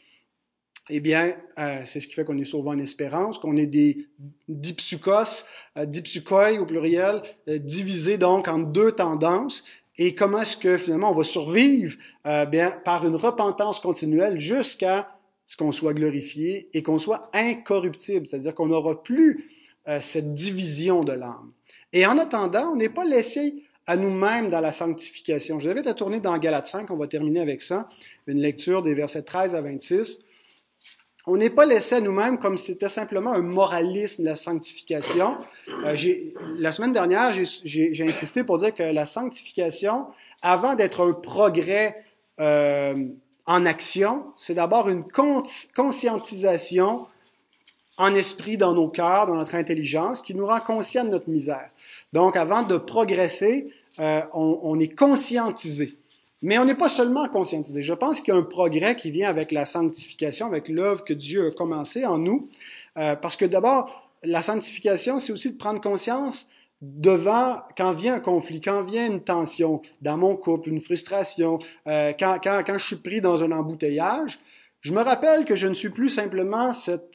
Eh 0.91 1.01
bien, 1.01 1.37
euh, 1.59 1.83
c'est 1.85 2.01
ce 2.01 2.09
qui 2.09 2.15
fait 2.15 2.25
qu'on 2.25 2.39
est 2.39 2.45
souvent 2.45 2.73
en 2.73 2.79
espérance, 2.79 3.39
qu'on 3.39 3.57
est 3.57 3.67
des 3.67 4.09
dipsukos, 4.49 5.45
dipsukoi 5.77 6.59
au 6.59 6.67
pluriel, 6.67 7.23
divisés 7.47 8.19
donc 8.19 8.49
en 8.49 8.59
deux 8.59 8.93
tendances. 8.93 9.65
Et 9.97 10.15
comment 10.15 10.41
est-ce 10.41 10.57
que 10.57 10.77
finalement 10.77 11.13
on 11.13 11.15
va 11.15 11.25
survivre? 11.25 11.97
Bien 12.51 12.73
par 12.85 13.07
une 13.07 13.15
repentance 13.15 13.79
continuelle 13.81 14.41
jusqu'à 14.41 15.09
ce 15.47 15.57
qu'on 15.57 15.73
soit 15.73 15.95
glorifié 15.95 16.69
et 16.75 16.83
qu'on 16.83 16.99
soit 16.99 17.31
incorruptible, 17.33 18.27
c'est-à-dire 18.27 18.55
qu'on 18.55 18.67
n'aura 18.67 19.03
plus 19.03 19.51
euh, 19.89 20.01
cette 20.01 20.35
division 20.35 21.05
de 21.05 21.13
l'âme. 21.13 21.53
Et 21.93 22.07
en 22.07 22.19
attendant, 22.19 22.73
on 22.73 22.77
n'est 22.77 22.89
pas 22.89 23.05
laissé 23.05 23.63
à 23.87 23.97
nous-mêmes 23.97 24.51
dans 24.51 24.61
la 24.61 24.73
sanctification. 24.73 25.59
Je 25.59 25.67
vous 25.67 25.73
invite 25.73 25.87
à 25.87 25.95
tourner 25.95 26.21
dans 26.21 26.37
Galates 26.39 26.67
5, 26.67 26.91
on 26.91 26.97
va 26.97 27.07
terminer 27.07 27.41
avec 27.41 27.63
ça, 27.63 27.89
une 28.27 28.39
lecture 28.39 28.83
des 28.83 28.95
versets 28.95 29.23
13 29.23 29.55
à 29.55 29.61
26. 29.61 30.21
On 31.27 31.37
n'est 31.37 31.51
pas 31.51 31.65
laissé 31.65 31.97
à 31.97 32.01
nous-mêmes 32.01 32.39
comme 32.39 32.59
si 32.59 32.73
c'était 32.73 32.89
simplement 32.89 33.33
un 33.33 33.43
moralisme, 33.43 34.25
la 34.25 34.37
sanctification. 34.37 35.37
Euh, 35.69 35.97
la 36.59 36.73
semaine 36.73 36.93
dernière, 36.93 37.33
j'ai 37.33 38.07
insisté 38.07 38.45
pour 38.45 38.59
dire 38.59 38.75
que 38.75 38.83
la 38.83 39.07
sanctification, 39.07 40.07
avant 40.43 40.75
d'être 40.75 41.03
un 41.03 41.13
progrès 41.13 41.95
euh, 42.41 42.95
en 43.47 43.67
action, 43.67 44.25
c'est 44.37 44.55
d'abord 44.55 44.89
une 44.89 45.05
conscientisation 45.75 47.07
en 47.97 48.15
esprit 48.15 48.57
dans 48.57 48.75
nos 48.75 48.89
cœurs, 48.89 49.27
dans 49.27 49.37
notre 49.37 49.55
intelligence, 49.55 50.23
qui 50.23 50.35
nous 50.35 50.47
rend 50.47 50.61
conscients 50.61 51.05
de 51.05 51.11
notre 51.11 51.31
misère. 51.31 51.71
Donc, 52.13 52.37
avant 52.37 52.63
de 52.63 52.77
progresser, 52.77 53.73
euh, 54.01 54.23
on, 54.33 54.61
on, 54.63 54.79
est 54.79 54.95
conscientisé. 54.95 55.95
Mais 56.43 56.59
on 56.59 56.65
n'est 56.65 56.75
pas 56.75 56.89
seulement 56.89 57.29
conscientisé. 57.29 57.83
Je 57.83 57.95
pense 57.95 58.21
qu'il 58.21 58.35
y 58.35 58.37
a 58.37 58.41
un 58.41 58.43
progrès 58.43 58.97
qui 58.97 59.11
vient 59.11 59.29
avec 59.29 59.53
la 59.53 59.65
sanctification, 59.65 60.47
avec 60.47 60.69
l'œuvre 60.69 61.05
que 61.05 61.15
Dieu 61.15 61.49
a 61.49 61.51
commencé 61.53 62.05
en 62.05 62.19
nous. 62.19 62.49
Euh, 62.99 63.17
parce 63.17 63.37
que 63.37 63.45
d'abord, 63.45 64.11
la 64.23 64.43
sanctification, 64.43 65.19
c'est 65.19 65.33
aussi 65.33 65.53
de 65.53 65.57
prendre 65.57 65.81
conscience 65.81 66.49
devant, 66.83 67.63
quand 67.77 67.93
vient 67.93 68.15
un 68.15 68.21
conflit, 68.21 68.61
quand 68.61 68.83
vient 68.83 69.07
une 69.07 69.23
tension 69.23 69.81
dans 70.03 70.19
mon 70.19 70.37
couple, 70.37 70.69
une 70.69 70.81
frustration, 70.81 71.59
euh, 71.87 72.13
quand, 72.19 72.39
quand, 72.43 72.63
quand 72.67 72.79
je 72.79 72.87
suis 72.87 72.97
pris 72.97 73.21
dans 73.21 73.43
un 73.43 73.53
embouteillage, 73.53 74.39
je 74.81 74.93
me 74.93 75.01
rappelle 75.01 75.47
que 75.47 75.57
je 75.57 75.67
ne 75.67 75.75
suis 75.75 75.89
plus 75.89 76.11
simplement 76.11 76.75
cet 76.75 77.14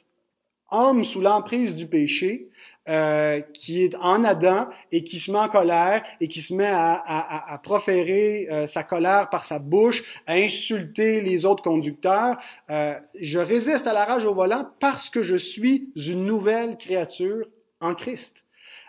homme 0.72 1.04
sous 1.04 1.22
l'emprise 1.22 1.76
du 1.76 1.88
péché, 1.88 2.50
euh, 2.88 3.42
qui 3.54 3.84
est 3.84 3.96
en 3.96 4.24
Adam 4.24 4.68
et 4.92 5.04
qui 5.04 5.20
se 5.20 5.32
met 5.32 5.38
en 5.38 5.48
colère 5.48 6.04
et 6.22 6.28
qui 6.28 6.42
se 6.42 6.56
met 6.56 6.66
à, 6.66 6.94
à, 6.94 7.54
à 7.54 7.58
proférer 7.60 8.48
euh, 8.50 8.66
sa 8.66 8.84
colère 8.84 9.30
par 9.30 9.44
sa 9.44 9.60
bouche, 9.60 10.04
à 10.26 10.34
insulter 10.34 11.22
les 11.22 11.46
autres 11.46 11.62
conducteurs. 11.62 12.38
Euh, 12.72 12.96
je 13.20 13.38
résiste 13.38 13.86
à 13.86 13.94
la 13.94 14.06
rage 14.06 14.26
au 14.26 14.34
volant 14.34 14.68
parce 14.80 15.10
que 15.10 15.22
je 15.22 15.36
suis 15.36 15.92
une 15.96 16.26
nouvelle 16.26 16.78
créature 16.78 17.46
en 17.80 17.94
Christ. 17.94 18.44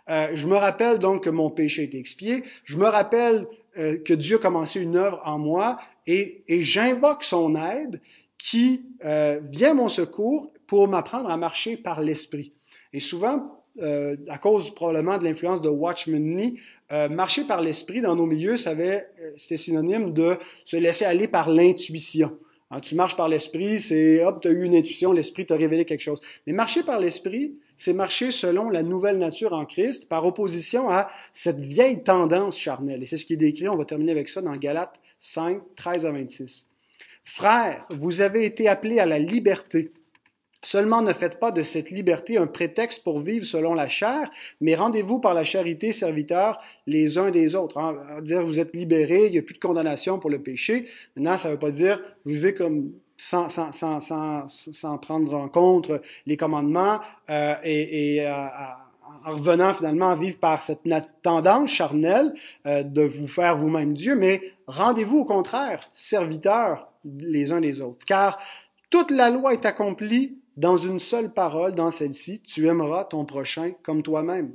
Euh, 0.08 0.30
je 0.34 0.46
me 0.46 0.56
rappelle 0.56 0.98
donc 0.98 1.24
que 1.24 1.30
mon 1.30 1.50
péché 1.50 1.82
est 1.82 1.94
expié. 1.94 2.44
Je 2.64 2.76
me 2.76 2.86
rappelle 2.86 3.46
euh, 3.76 3.98
que 3.98 4.14
Dieu 4.14 4.36
a 4.36 4.40
commencé 4.40 4.80
une 4.80 4.96
œuvre 4.96 5.20
en 5.24 5.38
moi 5.38 5.78
et, 6.06 6.42
et 6.48 6.62
j'invoque 6.62 7.22
son 7.22 7.54
aide 7.54 8.00
qui 8.38 8.86
euh, 9.04 9.40
vient 9.52 9.72
à 9.72 9.74
mon 9.74 9.88
secours 9.88 10.52
pour 10.70 10.87
m'apprendre 10.87 11.28
à 11.30 11.37
marcher 11.37 11.76
par 11.76 12.00
l'esprit. 12.00 12.52
Et 12.92 13.00
souvent, 13.00 13.61
euh, 13.83 14.14
à 14.28 14.38
cause 14.38 14.72
probablement 14.72 15.18
de 15.18 15.24
l'influence 15.24 15.61
de 15.61 15.68
Watchman 15.68 16.20
Nee, 16.20 16.54
euh, 16.92 17.09
marcher 17.09 17.42
par 17.42 17.61
l'esprit 17.61 18.00
dans 18.00 18.14
nos 18.14 18.24
milieux, 18.24 18.56
c'était 18.56 19.56
synonyme 19.56 20.12
de 20.12 20.37
se 20.62 20.76
laisser 20.76 21.04
aller 21.04 21.26
par 21.26 21.50
l'intuition. 21.50 22.38
Hein, 22.70 22.78
tu 22.78 22.94
marches 22.94 23.16
par 23.16 23.28
l'esprit, 23.28 23.80
c'est 23.80 24.24
hop, 24.24 24.42
tu 24.42 24.46
as 24.46 24.52
eu 24.52 24.62
une 24.62 24.76
intuition, 24.76 25.11
l'esprit 25.11 25.44
t'a 25.44 25.56
révélé 25.56 25.85
quelque 25.85 26.02
chose. 26.02 26.20
Mais 26.46 26.52
marcher 26.52 26.85
par 26.85 27.00
l'esprit, 27.00 27.59
c'est 27.76 27.92
marcher 27.92 28.30
selon 28.30 28.70
la 28.70 28.85
nouvelle 28.85 29.18
nature 29.18 29.54
en 29.54 29.64
Christ, 29.64 30.09
par 30.09 30.24
opposition 30.24 30.88
à 30.88 31.11
cette 31.33 31.59
vieille 31.59 32.04
tendance 32.04 32.56
charnelle. 32.56 33.02
Et 33.02 33.06
c'est 33.06 33.16
ce 33.16 33.24
qui 33.24 33.33
est 33.33 33.37
décrit, 33.37 33.68
on 33.68 33.76
va 33.76 33.85
terminer 33.85 34.12
avec 34.12 34.28
ça 34.28 34.40
dans 34.40 34.54
Galates 34.54 35.00
5, 35.18 35.62
13 35.74 36.06
à 36.06 36.12
26. 36.12 36.68
Frères, 37.24 37.87
vous 37.90 38.20
avez 38.20 38.44
été 38.44 38.68
appelés 38.68 39.00
à 39.00 39.06
la 39.06 39.18
liberté. 39.18 39.90
Seulement 40.62 41.01
ne 41.01 41.12
faites 41.12 41.40
pas 41.40 41.53
de 41.53 41.62
cette 41.62 41.90
liberté 41.90 42.37
un 42.37 42.46
prétexte 42.46 43.03
pour 43.03 43.20
vivre 43.20 43.46
selon 43.46 43.73
la 43.73 43.88
chair, 43.88 44.31
mais 44.61 44.75
rendez-vous 44.75 45.18
par 45.18 45.33
la 45.33 45.42
charité 45.42 45.92
serviteurs 45.92 46.61
les 46.87 47.16
uns 47.16 47.31
des 47.31 47.55
autres. 47.55 47.79
Hein. 47.79 48.20
Dire 48.20 48.44
vous 48.44 48.61
êtes 48.61 48.75
libérés, 48.77 49.27
il 49.27 49.33
n'y 49.33 49.38
a 49.38 49.42
plus 49.42 49.55
de 49.55 49.61
condamnation 49.61 50.18
pour 50.18 50.29
le 50.29 50.42
péché. 50.42 50.87
Maintenant, 51.16 51.38
ça 51.38 51.49
ne 51.49 51.55
veut 51.55 51.59
pas 51.59 51.70
dire 51.70 52.01
vous 52.25 52.33
vivez 52.33 52.55
comme 52.55 52.92
sans, 53.16 53.49
sans, 53.49 53.73
sans, 53.73 54.01
sans, 54.01 54.49
sans 54.49 54.99
prendre 54.99 55.35
en 55.35 55.49
compte 55.49 55.90
les 56.27 56.37
commandements 56.37 57.01
euh, 57.29 57.55
et, 57.62 58.16
et 58.16 58.27
euh, 58.27 58.46
en 59.25 59.35
revenant 59.35 59.73
finalement 59.73 60.11
à 60.11 60.16
vivre 60.16 60.38
par 60.38 60.62
cette 60.62 60.83
tendance 61.23 61.70
charnelle 61.70 62.33
euh, 62.66 62.83
de 62.83 63.03
vous 63.03 63.27
faire 63.27 63.57
vous-même 63.57 63.94
Dieu, 63.94 64.14
mais 64.14 64.40
rendez-vous 64.66 65.18
au 65.18 65.25
contraire 65.25 65.81
serviteurs 65.92 66.88
les 67.05 67.53
uns 67.53 67.61
des 67.61 67.81
autres. 67.81 68.05
Car 68.05 68.38
toute 68.90 69.11
la 69.11 69.31
loi 69.31 69.53
est 69.53 69.66
accomplie 69.66 70.39
dans 70.61 70.77
une 70.77 70.99
seule 70.99 71.33
parole, 71.33 71.75
dans 71.75 71.90
celle-ci, 71.90 72.42
tu 72.42 72.68
aimeras 72.68 73.05
ton 73.05 73.25
prochain 73.25 73.73
comme 73.83 74.03
toi-même. 74.03 74.53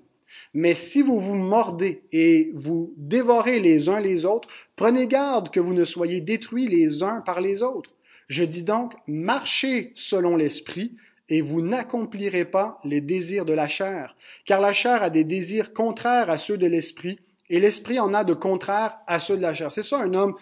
Mais 0.53 0.75
si 0.75 1.01
vous 1.01 1.19
vous 1.19 1.33
mordez 1.33 2.03
et 2.11 2.51
vous 2.53 2.93
dévorez 2.95 3.59
les 3.59 3.89
uns 3.89 3.99
les 3.99 4.23
autres, 4.23 4.47
prenez 4.75 5.07
garde 5.07 5.49
que 5.49 5.59
vous 5.59 5.73
ne 5.73 5.83
soyez 5.83 6.21
détruits 6.21 6.67
les 6.67 7.01
uns 7.01 7.21
par 7.21 7.41
les 7.41 7.63
autres. 7.63 7.89
Je 8.27 8.43
dis 8.43 8.61
donc, 8.61 8.93
marchez 9.07 9.93
selon 9.95 10.35
l'esprit, 10.35 10.95
et 11.27 11.41
vous 11.41 11.61
n'accomplirez 11.61 12.45
pas 12.45 12.79
les 12.83 13.01
désirs 13.01 13.45
de 13.45 13.53
la 13.53 13.67
chair, 13.67 14.15
car 14.45 14.61
la 14.61 14.73
chair 14.73 15.01
a 15.01 15.09
des 15.09 15.23
désirs 15.23 15.73
contraires 15.73 16.29
à 16.29 16.37
ceux 16.37 16.59
de 16.59 16.67
l'esprit, 16.67 17.17
et 17.49 17.59
l'esprit 17.59 17.99
en 17.99 18.13
a 18.13 18.23
de 18.23 18.35
contraires 18.35 18.99
à 19.07 19.17
ceux 19.17 19.37
de 19.37 19.41
la 19.41 19.55
chair. 19.55 19.71
C'est 19.71 19.81
ça 19.81 19.99
un 19.99 20.13
homme 20.13 20.35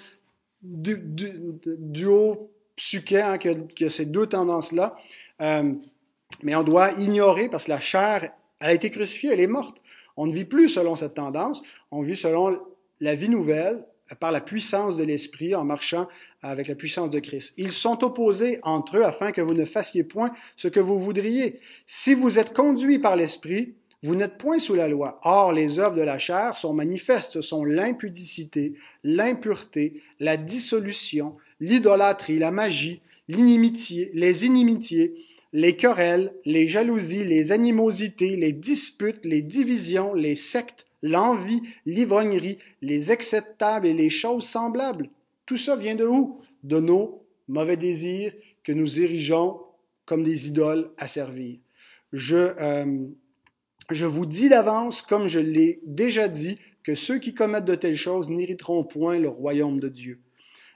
du, 0.61 0.97
du, 0.99 2.05
haut 2.05 2.51
psyché 2.75 3.21
hein, 3.21 3.37
qui, 3.37 3.85
a, 3.85 3.89
ces 3.89 4.05
deux 4.05 4.27
tendances-là. 4.27 4.97
Euh, 5.43 5.73
mais 6.41 6.55
on 6.55 6.63
doit 6.63 6.91
ignorer, 6.93 7.49
parce 7.49 7.65
que 7.65 7.71
la 7.71 7.79
chair, 7.79 8.31
elle 8.59 8.69
a 8.69 8.73
été 8.73 8.89
crucifiée, 8.89 9.31
elle 9.31 9.41
est 9.41 9.47
morte. 9.47 9.81
On 10.17 10.25
ne 10.25 10.33
vit 10.33 10.45
plus 10.45 10.69
selon 10.69 10.95
cette 10.95 11.15
tendance, 11.15 11.61
on 11.91 12.01
vit 12.01 12.15
selon 12.15 12.59
la 12.99 13.15
vie 13.15 13.29
nouvelle, 13.29 13.83
par 14.19 14.31
la 14.31 14.41
puissance 14.41 14.97
de 14.97 15.03
l'Esprit, 15.03 15.55
en 15.55 15.63
marchant 15.63 16.07
avec 16.41 16.67
la 16.67 16.75
puissance 16.75 17.09
de 17.09 17.19
Christ. 17.19 17.53
Ils 17.57 17.71
sont 17.71 18.03
opposés 18.03 18.59
entre 18.63 18.97
eux 18.97 19.03
afin 19.03 19.31
que 19.31 19.41
vous 19.41 19.53
ne 19.53 19.65
fassiez 19.65 20.03
point 20.03 20.31
ce 20.55 20.67
que 20.67 20.79
vous 20.79 20.99
voudriez. 20.99 21.59
Si 21.85 22.13
vous 22.13 22.37
êtes 22.37 22.53
conduits 22.53 22.99
par 22.99 23.15
l'Esprit, 23.15 23.75
vous 24.03 24.15
n'êtes 24.15 24.37
point 24.37 24.59
sous 24.59 24.75
la 24.75 24.89
loi. 24.89 25.19
Or, 25.23 25.53
les 25.53 25.79
œuvres 25.79 25.95
de 25.95 26.01
la 26.01 26.17
chair 26.17 26.57
sont 26.57 26.73
manifestes, 26.73 27.39
sont 27.39 27.63
l'impudicité, 27.63 28.73
l'impureté, 29.03 30.03
la 30.19 30.35
dissolution, 30.35 31.37
l'idolâtrie, 31.61 32.39
la 32.39 32.51
magie, 32.51 33.01
l'inimitié, 33.29 34.11
les 34.13 34.45
inimitiés, 34.45 35.15
les 35.53 35.75
querelles, 35.75 36.33
les 36.45 36.67
jalousies, 36.67 37.23
les 37.23 37.51
animosités, 37.51 38.35
les 38.35 38.53
disputes, 38.53 39.23
les 39.23 39.43
divisions, 39.43 40.13
les 40.15 40.35
sectes, 40.35 40.87
l'envie, 41.03 41.61
l'ivrognerie, 41.85 42.57
les 42.81 43.11
excès 43.11 43.43
et 43.83 43.93
les 43.93 44.09
choses 44.09 44.45
semblables. 44.45 45.09
Tout 45.45 45.57
ça 45.57 45.75
vient 45.75 45.95
de 45.95 46.05
où? 46.05 46.41
De 46.63 46.79
nos 46.79 47.23
mauvais 47.47 47.77
désirs 47.77 48.33
que 48.63 48.71
nous 48.71 48.99
érigeons 48.99 49.59
comme 50.05 50.23
des 50.23 50.47
idoles 50.47 50.91
à 50.97 51.07
servir. 51.07 51.59
Je, 52.13 52.35
euh, 52.59 53.07
je 53.91 54.05
vous 54.05 54.25
dis 54.25 54.49
d'avance, 54.49 55.01
comme 55.01 55.27
je 55.27 55.39
l'ai 55.39 55.81
déjà 55.85 56.27
dit, 56.27 56.57
que 56.83 56.95
ceux 56.95 57.19
qui 57.19 57.33
commettent 57.33 57.65
de 57.65 57.75
telles 57.75 57.95
choses 57.95 58.29
n'hériteront 58.29 58.83
point 58.83 59.19
le 59.19 59.29
royaume 59.29 59.79
de 59.79 59.89
Dieu. 59.89 60.19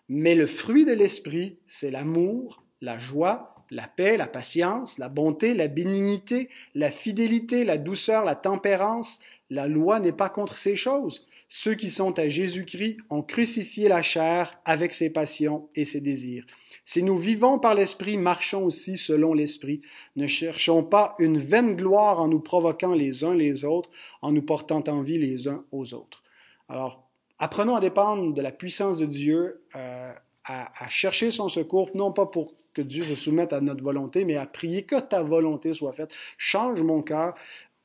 Mais 0.08 0.36
le 0.36 0.46
fruit 0.46 0.86
de 0.86 0.94
l'esprit, 0.94 1.58
c'est 1.68 1.92
l'amour, 1.92 2.64
la 2.82 2.98
joie, 2.98 3.57
la 3.72 3.88
paix, 3.88 4.18
la 4.18 4.28
patience, 4.28 4.98
la 4.98 5.10
bonté, 5.10 5.54
la 5.54 5.68
bénignité, 5.68 6.50
la 6.76 6.92
fidélité, 6.92 7.64
la 7.64 7.78
douceur, 7.78 8.26
la 8.26 8.36
tempérance. 8.36 9.20
La 9.50 9.68
loi 9.68 10.00
n'est 10.00 10.12
pas 10.12 10.30
contre 10.30 10.58
ces 10.58 10.76
choses. 10.76 11.26
Ceux 11.50 11.76
qui 11.76 11.90
sont 11.90 12.20
à 12.20 12.28
Jésus-Christ 12.28 12.98
ont 13.10 13.22
crucifié 13.22 13.88
la 13.88 14.02
chair 14.02 14.60
avec 14.66 14.92
ses 14.92 15.10
passions 15.10 15.70
et 15.76 15.86
ses 15.86 16.02
désirs. 16.02 16.46
Si 16.84 17.04
nous 17.04 17.18
vivons 17.18 17.60
par 17.60 17.74
l'Esprit, 17.74 18.18
marchons 18.18 18.64
aussi 18.66 18.98
selon 18.98 19.34
l'Esprit. 19.34 19.82
Ne 20.16 20.28
cherchons 20.28 20.84
pas 20.84 21.16
une 21.20 21.38
vaine 21.38 21.76
gloire 21.76 22.20
en 22.20 22.28
nous 22.28 22.40
provoquant 22.40 22.94
les 22.94 23.24
uns 23.24 23.34
les 23.34 23.64
autres, 23.64 23.90
en 24.22 24.32
nous 24.32 24.42
portant 24.42 24.84
envie 24.88 25.18
les 25.18 25.48
uns 25.48 25.64
aux 25.72 25.94
autres. 25.94 26.24
Alors, 26.70 27.10
apprenons 27.40 27.76
à 27.76 27.82
dépendre 27.82 28.34
de 28.34 28.42
la 28.42 28.52
puissance 28.52 28.98
de 28.98 29.06
Dieu, 29.06 29.62
euh, 29.76 30.14
à, 30.48 30.88
chercher 30.88 31.32
son 31.32 31.50
secours, 31.50 31.90
non 31.94 32.12
pas 32.12 32.26
pour 32.26 32.54
que 32.74 32.82
Dieu 32.82 33.04
se 33.04 33.16
soumette 33.16 33.54
à 33.54 33.62
notre 33.62 33.84
volonté, 33.84 34.24
mais 34.24 34.38
à 34.38 34.46
prier 34.46 34.84
que 34.84 35.00
ta 35.00 35.24
volonté 35.24 35.74
soit 35.74 35.94
faite. 35.94 36.12
Change 36.38 36.82
mon 36.84 37.02
cœur. 37.02 37.36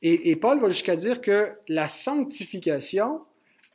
Et, 0.01 0.29
et 0.29 0.35
Paul 0.35 0.59
va 0.59 0.69
jusqu'à 0.69 0.95
dire 0.95 1.21
que 1.21 1.51
la 1.67 1.87
sanctification, 1.87 3.21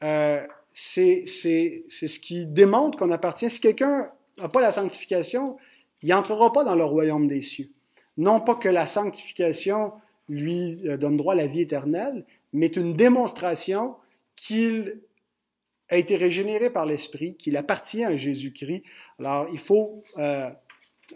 euh, 0.05 0.47
c'est 0.73 1.27
ce 1.27 2.19
qui 2.19 2.47
démontre 2.47 2.99
qu'on 2.99 3.11
appartient. 3.11 3.51
Si 3.51 3.61
quelqu'un 3.61 4.11
n'a 4.39 4.49
pas 4.49 4.61
la 4.61 4.71
sanctification, 4.71 5.57
il 6.03 6.11
n'entrera 6.11 6.53
pas 6.53 6.65
dans 6.65 6.77
le 6.77 6.85
royaume 6.85 7.27
des 7.27 7.43
cieux. 7.43 7.71
Non 8.17 8.41
pas 8.41 8.55
que 8.55 8.69
la 8.69 8.87
sanctification 8.87 9.93
lui 10.29 10.81
euh, 10.87 10.97
donne 10.97 11.17
droit 11.17 11.35
à 11.35 11.37
la 11.37 11.47
vie 11.47 11.63
éternelle, 11.63 12.25
mais 12.53 12.67
une 12.67 12.95
démonstration 12.95 13.97
qu'il 14.37 15.01
a 15.91 15.97
été 15.97 16.17
régénéré 16.17 16.71
par 16.71 16.87
l'Esprit, 16.87 17.37
qu'il 17.37 17.57
appartient 17.57 18.05
à 18.05 18.15
Jésus-Christ. 18.15 18.83
Alors, 19.19 19.49
il 19.53 19.59
faut, 19.59 20.03
euh, 20.19 20.51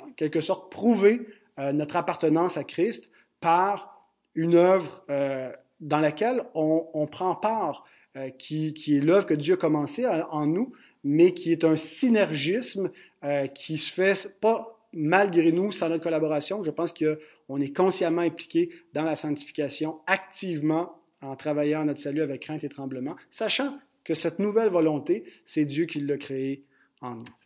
en 0.00 0.10
quelque 0.16 0.40
sorte, 0.40 0.70
prouver 0.70 1.26
euh, 1.58 1.72
notre 1.72 1.96
appartenance 1.96 2.56
à 2.56 2.64
Christ 2.64 3.10
par 3.40 3.92
une 4.34 4.54
œuvre 4.54 5.04
euh, 5.10 5.52
dans 5.80 6.00
laquelle 6.00 6.44
on, 6.54 6.86
on, 6.94 7.06
prend 7.06 7.34
part 7.34 7.84
euh, 8.16 8.30
qui, 8.30 8.72
qui, 8.74 8.96
est 8.96 9.00
l'œuvre 9.00 9.26
que 9.26 9.34
Dieu 9.34 9.54
a 9.54 9.56
commencée 9.56 10.06
en 10.06 10.46
nous, 10.46 10.72
mais 11.04 11.34
qui 11.34 11.52
est 11.52 11.64
un 11.64 11.76
synergisme 11.76 12.90
euh, 13.24 13.46
qui 13.48 13.76
se 13.76 13.92
fait 13.92 14.38
pas 14.40 14.78
malgré 14.92 15.52
nous, 15.52 15.72
sans 15.72 15.88
notre 15.88 16.02
collaboration. 16.02 16.62
Je 16.64 16.70
pense 16.70 16.92
qu'on 16.92 17.60
est 17.60 17.74
consciemment 17.74 18.22
impliqué 18.22 18.70
dans 18.92 19.04
la 19.04 19.16
sanctification, 19.16 20.00
activement 20.06 20.98
en 21.20 21.36
travaillant 21.36 21.84
notre 21.84 22.00
salut 22.00 22.22
avec 22.22 22.42
crainte 22.42 22.64
et 22.64 22.68
tremblement, 22.68 23.16
sachant 23.30 23.78
que 24.04 24.14
cette 24.14 24.38
nouvelle 24.38 24.70
volonté, 24.70 25.24
c'est 25.44 25.64
Dieu 25.64 25.86
qui 25.86 26.00
l'a 26.00 26.18
créée 26.18 26.64
en 27.00 27.16
nous. 27.16 27.41